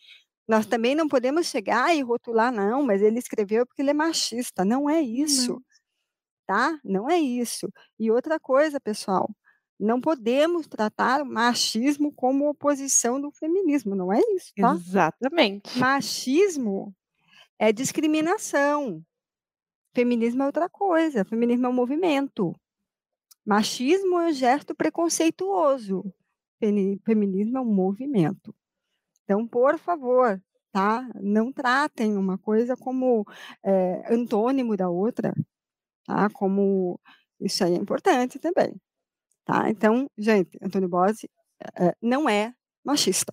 Nós 0.46 0.64
também 0.64 0.94
não 0.94 1.08
podemos 1.08 1.48
chegar 1.48 1.92
e 1.96 2.00
rotular, 2.00 2.52
não, 2.52 2.84
mas 2.84 3.02
ele 3.02 3.18
escreveu 3.18 3.66
porque 3.66 3.82
ele 3.82 3.90
é 3.90 3.94
machista. 3.94 4.64
Não 4.64 4.88
é 4.88 5.00
isso. 5.00 5.54
Não. 5.54 5.62
Tá? 6.46 6.78
Não 6.84 7.10
é 7.10 7.18
isso. 7.18 7.68
E 7.98 8.12
outra 8.12 8.38
coisa, 8.38 8.78
pessoal, 8.78 9.28
não 9.78 10.00
podemos 10.00 10.66
tratar 10.66 11.22
o 11.22 11.26
machismo 11.26 12.12
como 12.12 12.48
oposição 12.48 13.20
do 13.20 13.30
feminismo, 13.30 13.94
não 13.94 14.12
é 14.12 14.20
isso, 14.34 14.52
tá? 14.56 14.72
Exatamente. 14.74 15.78
Machismo 15.78 16.94
é 17.58 17.72
discriminação. 17.72 19.02
Feminismo 19.94 20.42
é 20.42 20.46
outra 20.46 20.68
coisa. 20.68 21.24
Feminismo 21.24 21.66
é 21.66 21.68
um 21.68 21.74
movimento. 21.74 22.54
Machismo 23.44 24.18
é 24.18 24.28
um 24.28 24.32
gesto 24.32 24.74
preconceituoso. 24.74 26.04
Feminismo 26.58 27.58
é 27.58 27.60
um 27.60 27.72
movimento. 27.72 28.54
Então, 29.24 29.46
por 29.46 29.78
favor, 29.78 30.42
tá? 30.72 31.08
Não 31.20 31.52
tratem 31.52 32.16
uma 32.16 32.38
coisa 32.38 32.76
como 32.76 33.24
é, 33.62 34.12
antônimo 34.12 34.76
da 34.76 34.88
outra, 34.88 35.32
tá? 36.04 36.28
Como 36.30 36.98
isso 37.40 37.64
aí 37.64 37.74
é 37.74 37.78
importante 37.78 38.38
também. 38.38 38.74
Tá? 39.44 39.68
Então, 39.70 40.08
gente, 40.16 40.58
Antônio 40.62 40.88
Bose 40.88 41.28
é, 41.78 41.94
não 42.00 42.28
é 42.28 42.52
machista. 42.84 43.32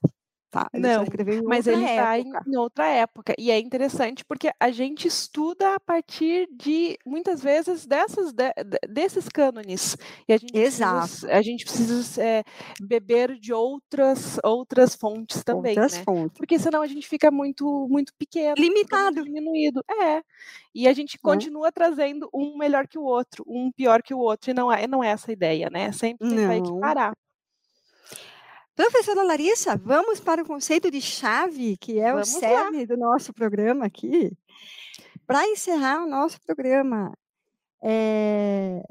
Tá, 0.51 0.69
ele 0.73 0.85
não, 0.85 1.05
mas 1.45 1.65
ele 1.65 1.85
está 1.85 2.19
em, 2.19 2.29
em, 2.45 2.57
outra 2.57 2.85
época. 2.85 3.33
E 3.39 3.49
é 3.49 3.57
interessante 3.57 4.25
porque 4.25 4.51
a 4.59 4.69
gente 4.69 5.07
estuda 5.07 5.75
a 5.75 5.79
partir 5.79 6.49
de, 6.51 6.99
muitas 7.05 7.41
vezes, 7.41 7.85
dessas, 7.85 8.33
de, 8.33 8.51
desses 8.89 9.29
cânones. 9.29 9.95
E 10.27 10.33
a 10.33 10.37
gente 10.37 10.57
Exato. 10.57 11.07
Precisa, 11.07 11.31
a 11.31 11.41
gente 11.41 11.63
precisa 11.63 12.21
é, 12.21 12.43
beber 12.81 13.39
de 13.39 13.53
outras, 13.53 14.39
outras 14.43 14.93
fontes 14.93 15.41
também. 15.41 15.71
Outras 15.71 15.93
né? 15.93 16.03
fontes. 16.03 16.37
Porque 16.37 16.59
senão 16.59 16.81
a 16.81 16.87
gente 16.87 17.07
fica 17.07 17.31
muito, 17.31 17.87
muito 17.89 18.13
pequeno. 18.15 18.55
Limitado. 18.57 19.15
Muito 19.15 19.23
diminuído. 19.23 19.81
É. 19.89 20.21
E 20.75 20.85
a 20.85 20.91
gente 20.91 21.15
é. 21.15 21.19
continua 21.21 21.69
é. 21.69 21.71
trazendo 21.71 22.29
um 22.33 22.57
melhor 22.57 22.89
que 22.89 22.97
o 22.99 23.03
outro, 23.03 23.45
um 23.47 23.71
pior 23.71 24.03
que 24.03 24.13
o 24.13 24.19
outro. 24.19 24.51
E 24.51 24.53
não 24.53 24.69
é, 24.69 24.85
não 24.85 25.01
é 25.01 25.11
essa 25.11 25.31
a 25.31 25.33
ideia, 25.33 25.69
né? 25.69 25.93
Sempre 25.93 26.27
tem 26.27 26.61
que 26.61 26.79
parar. 26.81 27.13
Professora 28.81 29.21
Larissa, 29.21 29.77
vamos 29.77 30.19
para 30.19 30.41
o 30.41 30.45
conceito 30.45 30.89
de 30.89 30.99
chave, 30.99 31.77
que 31.77 31.99
é 31.99 32.11
vamos 32.11 32.33
o 32.33 32.39
cerne 32.39 32.83
do 32.87 32.97
nosso 32.97 33.31
programa 33.31 33.85
aqui. 33.85 34.35
Para 35.27 35.47
encerrar 35.47 36.03
o 36.03 36.09
nosso 36.09 36.41
programa, 36.41 37.15
é... 37.83 38.81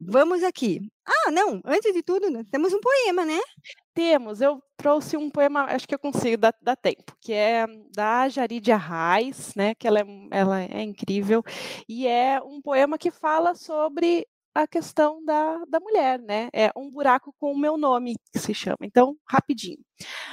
vamos 0.00 0.42
aqui. 0.42 0.80
Ah, 1.06 1.30
não, 1.30 1.60
antes 1.64 1.94
de 1.94 2.02
tudo, 2.02 2.44
temos 2.46 2.72
um 2.72 2.80
poema, 2.80 3.24
né? 3.24 3.38
Temos, 3.94 4.40
eu 4.40 4.60
trouxe 4.76 5.16
um 5.16 5.30
poema, 5.30 5.66
acho 5.66 5.86
que 5.86 5.94
eu 5.94 5.98
consigo 6.00 6.36
dar, 6.36 6.56
dar 6.60 6.74
tempo, 6.74 7.16
que 7.20 7.32
é 7.32 7.64
da 7.94 8.28
Jarid 8.28 8.68
Arraes, 8.72 9.54
né, 9.54 9.76
que 9.76 9.86
ela 9.86 10.00
é, 10.00 10.04
ela 10.32 10.60
é 10.60 10.82
incrível, 10.82 11.40
e 11.88 12.08
é 12.08 12.42
um 12.42 12.60
poema 12.60 12.98
que 12.98 13.12
fala 13.12 13.54
sobre 13.54 14.26
a 14.54 14.66
questão 14.66 15.22
da, 15.24 15.64
da 15.66 15.80
mulher, 15.80 16.20
né? 16.20 16.48
É 16.52 16.70
um 16.76 16.90
buraco 16.90 17.34
com 17.40 17.52
o 17.52 17.58
meu 17.58 17.76
nome, 17.76 18.14
que 18.32 18.38
se 18.38 18.54
chama. 18.54 18.78
Então, 18.82 19.16
rapidinho. 19.28 19.78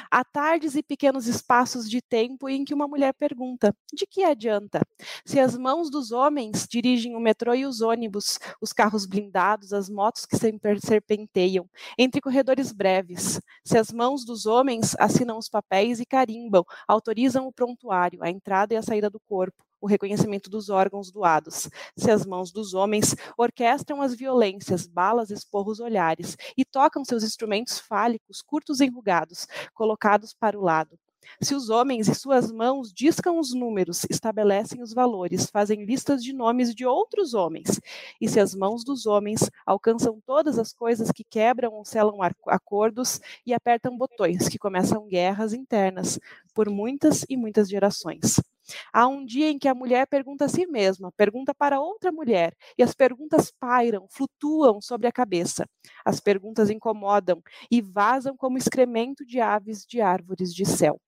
Há 0.10 0.23
tardes 0.23 0.75
e 0.75 0.84
pequenos 0.84 1.27
espaços 1.27 1.89
de 1.89 2.01
tempo 2.01 2.49
em 2.49 2.63
que 2.63 2.73
uma 2.73 2.88
mulher 2.88 3.13
pergunta: 3.13 3.75
de 3.93 4.05
que 4.05 4.23
adianta? 4.23 4.81
Se 5.25 5.39
as 5.39 5.57
mãos 5.57 5.89
dos 5.89 6.12
homens 6.12 6.67
dirigem 6.69 7.15
o 7.15 7.19
metrô 7.19 7.53
e 7.53 7.65
os 7.65 7.81
ônibus, 7.81 8.39
os 8.62 8.71
carros 8.73 9.05
blindados, 9.05 9.73
as 9.73 9.89
motos 9.89 10.25
que 10.25 10.38
serpenteiam, 10.38 11.67
entre 11.97 12.21
corredores 12.21 12.71
breves, 12.71 13.41
se 13.65 13.77
as 13.77 13.91
mãos 13.91 14.25
dos 14.25 14.45
homens 14.45 14.95
assinam 14.99 15.38
os 15.38 15.49
papéis 15.49 15.99
e 15.99 16.05
carimbam, 16.05 16.63
autorizam 16.88 17.47
o 17.47 17.53
prontuário, 17.53 18.23
a 18.23 18.29
entrada 18.29 18.73
e 18.73 18.77
a 18.77 18.81
saída 18.81 19.10
do 19.10 19.19
corpo, 19.19 19.63
o 19.82 19.88
reconhecimento 19.88 20.50
dos 20.50 20.70
órgãos 20.70 21.12
doados. 21.12 21.67
Se 21.98 22.12
as 22.12 22.26
mãos 22.26 22.52
dos 22.52 22.74
homens 22.74 23.15
orquestram 23.38 24.02
as 24.02 24.15
violências, 24.15 24.88
balas, 24.88 25.32
esporros, 25.32 25.80
olhares, 25.80 26.38
e 26.56 26.63
tocam 26.63 27.04
seus 27.04 27.24
instrumentos 27.24 27.80
fálicos, 27.80 28.41
curtos 28.41 28.80
e 28.80 28.86
enrugados, 28.86 29.48
colocados 29.74 30.34
para 30.34 30.58
o 30.58 30.62
lado. 30.62 30.98
Se 31.39 31.56
os 31.56 31.70
homens 31.70 32.08
e 32.08 32.15
suas 32.15 32.52
mãos 32.52 32.91
discam 32.91 33.39
os 33.39 33.54
números, 33.54 34.06
estabelecem 34.10 34.82
os 34.82 34.94
valores, 34.94 35.50
fazem 35.50 35.86
listas 35.86 36.24
de 36.24 36.34
nomes 36.34 36.74
de 36.74 36.86
outros 36.86 37.34
homens, 37.34 37.80
e 38.20 38.28
se 38.28 38.39
as 38.39 38.54
mãos 38.54 38.84
dos 38.84 39.06
homens 39.06 39.50
alcançam 39.65 40.20
todas 40.26 40.60
as 40.60 40.74
coisas 40.74 41.12
que 41.12 41.24
quebram 41.24 41.74
ou 41.74 41.86
selam 41.86 42.17
acordos 42.48 43.20
e 43.46 43.54
apertam 43.54 43.98
botões 43.98 44.50
que 44.50 44.58
começam 44.58 45.08
guerras 45.08 45.54
internas 45.54 46.20
por 46.54 46.70
muitas 46.70 47.26
e 47.30 47.38
muitas 47.38 47.70
gerações. 47.70 48.39
Há 48.93 49.08
um 49.08 49.26
dia 49.26 49.50
em 49.50 49.58
que 49.58 49.67
a 49.67 49.76
mulher 49.76 50.08
pergunta 50.08 50.45
a 50.45 50.50
si 50.50 50.65
mesma, 50.65 51.12
pergunta 51.12 51.54
para 51.54 51.80
outra 51.80 52.12
mulher, 52.12 52.56
e 52.78 52.84
as 52.84 52.93
perguntas 52.93 53.52
pairam, 53.52 54.08
flutuam 54.10 54.82
sobre 54.82 55.08
a 55.08 55.12
cabeça. 55.12 55.67
As 56.06 56.19
perguntas 56.19 56.69
incomodam 56.69 57.41
e 57.69 57.82
vazam 57.82 58.36
como 58.36 58.58
excremento 58.58 59.26
de 59.26 59.39
aves 59.39 59.86
de 59.86 60.02
árvores 60.02 60.54
de 60.54 60.65
céu. 60.65 61.00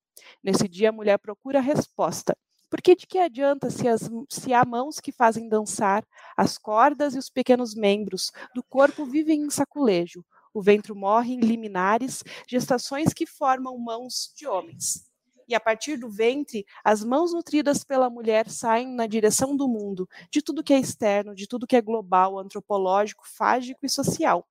Nesse 0.44 0.68
dia 0.68 0.90
a 0.90 0.94
mulher 0.94 1.18
procura 1.20 1.60
a 1.60 1.62
resposta. 1.62 2.36
Porque 2.70 2.96
de 2.96 3.06
que 3.06 3.20
adianta 3.20 3.70
se, 3.70 3.88
as, 3.88 4.10
se 4.28 4.52
há 4.52 4.66
mãos 4.66 5.00
que 5.00 5.12
fazem 5.12 5.48
dançar, 5.48 6.04
as 6.36 6.58
cordas 6.58 7.14
e 7.14 7.20
os 7.20 7.30
pequenos 7.30 7.76
membros 7.76 8.32
do 8.56 8.64
corpo 8.64 9.06
vivem 9.06 9.42
em 9.42 9.50
saculejo, 9.52 10.26
o 10.52 10.62
ventre 10.62 10.92
morre 10.92 11.34
em 11.34 11.40
liminares, 11.40 12.24
gestações 12.48 13.14
que 13.14 13.28
formam 13.28 13.78
mãos 13.78 14.34
de 14.36 14.48
homens 14.48 15.13
e 15.48 15.56
a 15.56 15.60
partir 15.60 15.98
do 15.98 16.10
ventre, 16.10 16.66
as 16.84 17.04
mãos 17.04 17.34
nutridas 17.34 17.84
pela 17.84 18.10
mulher 18.10 18.50
saem 18.50 18.88
na 18.88 19.08
direção 19.08 19.56
do 19.56 19.68
mundo, 19.68 20.08
de 20.32 20.42
tudo 20.42 20.64
que 20.64 20.74
é 20.74 20.80
externo, 20.80 21.36
de 21.36 21.48
tudo 21.48 21.68
que 21.68 21.76
é 21.76 21.82
global, 21.82 22.40
antropológico, 22.40 23.24
fágico 23.28 23.86
e 23.86 23.90
social. 23.90 24.48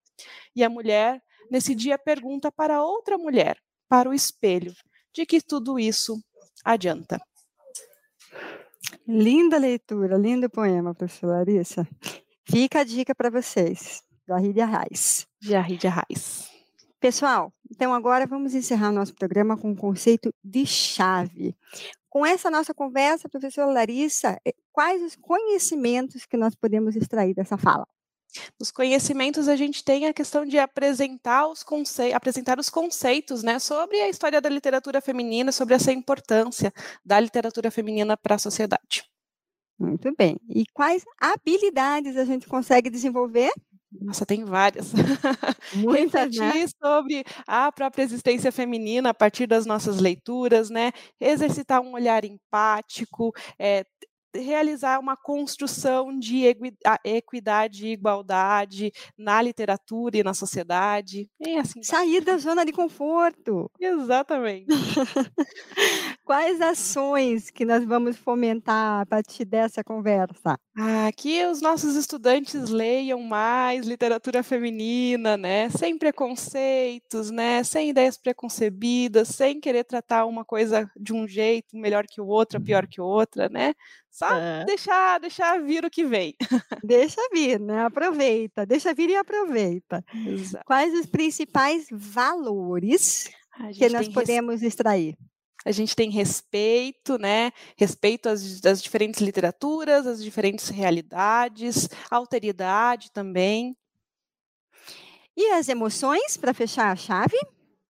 E 0.55 0.63
a 0.63 0.69
mulher, 0.69 1.23
nesse 1.51 1.75
dia, 1.75 1.99
pergunta 1.99 2.51
para 2.51 2.83
outra 2.83 3.17
mulher, 3.17 3.59
para 3.89 4.09
o 4.09 4.15
espelho, 4.15 4.75
de 5.13 5.27
que 5.27 5.41
tudo 5.41 5.79
isso 5.79 6.23
adianta. 6.65 7.21
Linda 9.07 9.59
leitura, 9.59 10.17
lindo 10.17 10.49
poema, 10.49 10.95
professora 10.95 11.39
Larissa. 11.39 11.87
Fica 12.45 12.81
a 12.81 12.85
dica 12.85 13.15
para 13.15 13.31
vocês, 13.31 14.03
da 14.27 14.39
Rídia 14.39 14.67
Reis. 14.67 15.27
Da 15.43 15.61
Rídia 15.61 15.91
Reis. 15.91 16.52
Pessoal, 17.03 17.53
então 17.69 17.93
agora 17.93 18.29
vamos 18.29 18.55
encerrar 18.55 18.93
nosso 18.93 19.13
programa 19.13 19.57
com 19.57 19.73
o 19.73 19.77
conceito 19.77 20.33
de 20.43 20.65
chave. 20.65 21.53
Com 22.09 22.25
essa 22.25 22.49
nossa 22.49 22.73
conversa, 22.73 23.29
professora 23.29 23.73
Larissa, 23.73 24.39
eh, 24.47 24.55
quais 24.71 25.03
os 25.03 25.17
conhecimentos 25.17 26.25
que 26.25 26.37
nós 26.37 26.55
podemos 26.55 26.95
extrair 26.95 27.35
dessa 27.35 27.59
fala? 27.59 27.89
Nos 28.57 28.71
conhecimentos, 28.71 29.49
a 29.49 29.57
gente 29.57 29.83
tem 29.83 30.07
a 30.07 30.15
questão 30.15 30.47
de 30.47 30.61
apresentar 30.61 31.49
os, 31.49 31.65
conce... 31.65 32.13
apresentar 32.13 32.61
os 32.61 32.71
conceitos 32.71 33.43
né, 33.43 33.59
sobre 33.59 34.01
a 34.01 34.09
história 34.09 34.41
da 34.41 34.49
literatura 34.49 35.01
feminina, 35.01 35.51
sobre 35.51 35.75
essa 35.75 35.91
importância 35.91 36.73
da 37.05 37.19
literatura 37.19 37.69
feminina 37.73 38.17
para 38.17 38.37
a 38.37 38.39
sociedade. 38.39 39.03
Muito 39.77 40.15
bem. 40.17 40.39
E 40.49 40.65
quais 40.73 41.05
habilidades 41.21 42.17
a 42.17 42.25
gente 42.25 42.47
consegue 42.47 42.89
desenvolver 42.89 43.51
nossa, 44.01 44.25
tem 44.25 44.45
várias. 44.45 44.93
Muitas, 45.75 46.35
Refletir 46.35 46.41
né? 46.41 46.67
sobre 46.83 47.25
a 47.47 47.71
própria 47.71 48.03
existência 48.03 48.51
feminina 48.51 49.11
a 49.11 49.15
partir 49.15 49.47
das 49.47 49.67
nossas 49.67 50.01
leituras, 50.01 50.71
né? 50.71 50.93
Exercitar 51.21 51.81
um 51.81 51.93
olhar 51.93 52.25
empático, 52.25 53.33
é, 53.59 53.85
realizar 54.35 54.99
uma 54.99 55.17
construção 55.17 56.19
de 56.19 56.45
equidade 57.05 57.87
e 57.87 57.93
igualdade 57.93 58.91
na 59.17 59.43
literatura 59.43 60.17
e 60.17 60.23
na 60.23 60.35
sociedade. 60.35 61.29
E 61.41 61.57
assim, 61.59 61.83
Sair 61.83 62.23
da 62.23 62.39
zona 62.39 62.65
de 62.65 62.73
conforto. 62.73 63.71
Exatamente. 63.79 64.67
Quais 66.25 66.61
ações 66.61 67.51
que 67.51 67.65
nós 67.65 67.85
vamos 67.85 68.17
fomentar 68.17 69.01
a 69.01 69.07
partir 69.07 69.45
dessa 69.45 69.83
conversa? 69.83 70.57
Ah, 70.79 71.11
que 71.17 71.45
os 71.47 71.61
nossos 71.61 71.97
estudantes 71.97 72.71
leiam 72.71 73.21
mais 73.21 73.87
literatura 73.87 74.43
feminina, 74.43 75.37
né? 75.37 75.69
Sem 75.71 75.99
preconceitos, 75.99 77.31
né? 77.31 77.65
Sem 77.65 77.91
ideias 77.91 78.17
preconcebidas, 78.17 79.29
sem 79.29 79.61
querer 79.61 79.85
tratar 79.85 80.25
uma 80.25 80.45
coisa 80.45 80.89
de 80.97 81.13
um 81.13 81.27
jeito 81.27 81.77
melhor 81.77 82.07
que 82.07 82.21
o 82.21 82.27
outro, 82.27 82.61
pior 82.61 82.87
que 82.87 83.01
outra, 83.01 83.49
né? 83.49 83.75
Só 84.09 84.33
é. 84.33 84.65
deixar, 84.65 85.19
deixar 85.19 85.61
vir 85.61 85.85
o 85.85 85.91
que 85.91 86.05
vem. 86.05 86.35
Deixa 86.85 87.21
vir, 87.33 87.59
né? 87.59 87.85
Aproveita, 87.85 88.65
deixa 88.65 88.95
vir 88.95 89.11
e 89.11 89.17
aproveita. 89.17 90.05
Exato. 90.27 90.65
Quais 90.65 90.95
os 90.95 91.07
principais 91.07 91.87
valores 91.91 93.29
que 93.77 93.89
nós 93.89 94.09
podemos 94.09 94.61
res... 94.61 94.73
extrair? 94.73 95.17
A 95.65 95.71
gente 95.71 95.95
tem 95.95 96.11
respeito, 96.11 97.19
né? 97.19 97.53
Respeito 97.77 98.29
às, 98.29 98.65
às 98.65 98.83
diferentes 98.83 99.21
literaturas, 99.21 100.07
às 100.07 100.23
diferentes 100.23 100.69
realidades, 100.69 101.89
alteridade 102.11 103.11
também. 103.13 103.77
E 105.37 105.51
as 105.51 105.69
emoções, 105.69 106.37
para 106.37 106.53
fechar 106.53 106.91
a 106.93 106.97
chave? 106.97 107.39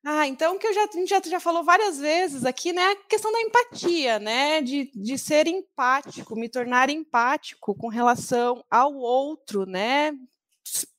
Ah, 0.05 0.25
então 0.27 0.57
que 0.57 0.65
eu 0.65 0.73
já, 0.73 0.85
a 0.85 0.91
gente 0.91 1.09
já, 1.09 1.21
já 1.23 1.39
falou 1.39 1.63
várias 1.63 1.99
vezes 1.99 2.45
aqui, 2.45 2.71
né? 2.71 2.83
A 2.83 2.95
questão 3.07 3.31
da 3.31 3.41
empatia, 3.41 4.17
né? 4.19 4.61
De, 4.61 4.89
de 4.95 5.17
ser 5.17 5.45
empático, 5.47 6.35
me 6.35 6.49
tornar 6.49 6.89
empático 6.89 7.75
com 7.75 7.89
relação 7.89 8.63
ao 8.69 8.93
outro, 8.95 9.65
né? 9.65 10.13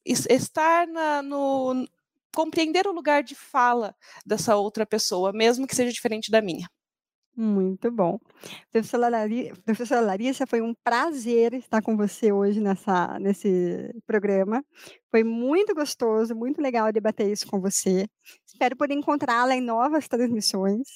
Estar 0.05 0.87
na, 0.87 1.23
no. 1.23 1.87
Compreender 2.35 2.87
o 2.87 2.93
lugar 2.93 3.23
de 3.23 3.35
fala 3.35 3.95
dessa 4.25 4.57
outra 4.57 4.87
pessoa, 4.87 5.33
mesmo 5.33 5.67
que 5.67 5.77
seja 5.77 5.93
diferente 5.93 6.31
da 6.31 6.41
minha. 6.41 6.69
Muito 7.37 7.91
bom. 7.91 8.19
Professora 8.71 9.09
Larissa, 9.09 9.63
professora 9.65 10.01
Larissa, 10.01 10.47
foi 10.47 10.61
um 10.61 10.75
prazer 10.85 11.55
estar 11.55 11.81
com 11.81 11.97
você 11.97 12.33
hoje 12.33 12.61
nessa, 12.61 13.19
nesse 13.19 13.95
programa. 14.07 14.65
Foi 15.11 15.25
muito 15.25 15.75
gostoso, 15.75 16.35
muito 16.35 16.61
legal 16.61 16.93
debater 16.93 17.31
isso 17.31 17.47
com 17.47 17.61
você. 17.61 18.07
Espero 18.47 18.77
poder 18.77 18.95
encontrá-la 18.95 19.55
em 19.55 19.61
novas 19.61 20.09
transmissões. 20.09 20.89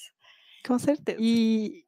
Com 0.67 0.77
certeza. 0.77 1.17
E, 1.19 1.83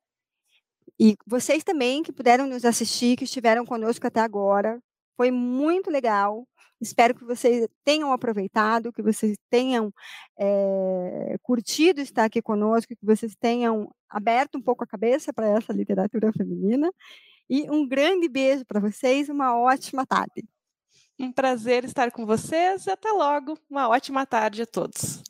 e 0.99 1.15
vocês 1.27 1.63
também 1.63 2.01
que 2.01 2.13
puderam 2.13 2.47
nos 2.47 2.65
assistir, 2.65 3.17
que 3.17 3.25
estiveram 3.25 3.65
conosco 3.65 4.07
até 4.07 4.21
agora. 4.21 4.81
Foi 5.17 5.31
muito 5.31 5.89
legal. 5.89 6.47
Espero 6.79 7.15
que 7.15 7.25
vocês 7.25 7.67
tenham 7.83 8.13
aproveitado, 8.13 8.93
que 8.93 9.01
vocês 9.01 9.35
tenham 9.49 9.91
é, 10.39 11.35
curtido 11.41 11.99
estar 11.99 12.25
aqui 12.25 12.41
conosco, 12.41 12.95
que 12.95 13.05
vocês 13.05 13.35
tenham 13.35 13.91
aberto 14.07 14.59
um 14.59 14.61
pouco 14.61 14.83
a 14.83 14.87
cabeça 14.87 15.33
para 15.33 15.47
essa 15.47 15.73
literatura 15.73 16.31
feminina. 16.31 16.91
E 17.49 17.69
um 17.71 17.87
grande 17.87 18.29
beijo 18.29 18.63
para 18.65 18.79
vocês, 18.79 19.27
uma 19.27 19.57
ótima 19.57 20.05
tarde. 20.05 20.45
Um 21.19 21.31
prazer 21.31 21.83
estar 21.83 22.11
com 22.11 22.25
vocês 22.25 22.85
e 22.85 22.91
até 22.91 23.09
logo. 23.09 23.57
Uma 23.67 23.89
ótima 23.89 24.23
tarde 24.25 24.61
a 24.61 24.67
todos. 24.67 25.23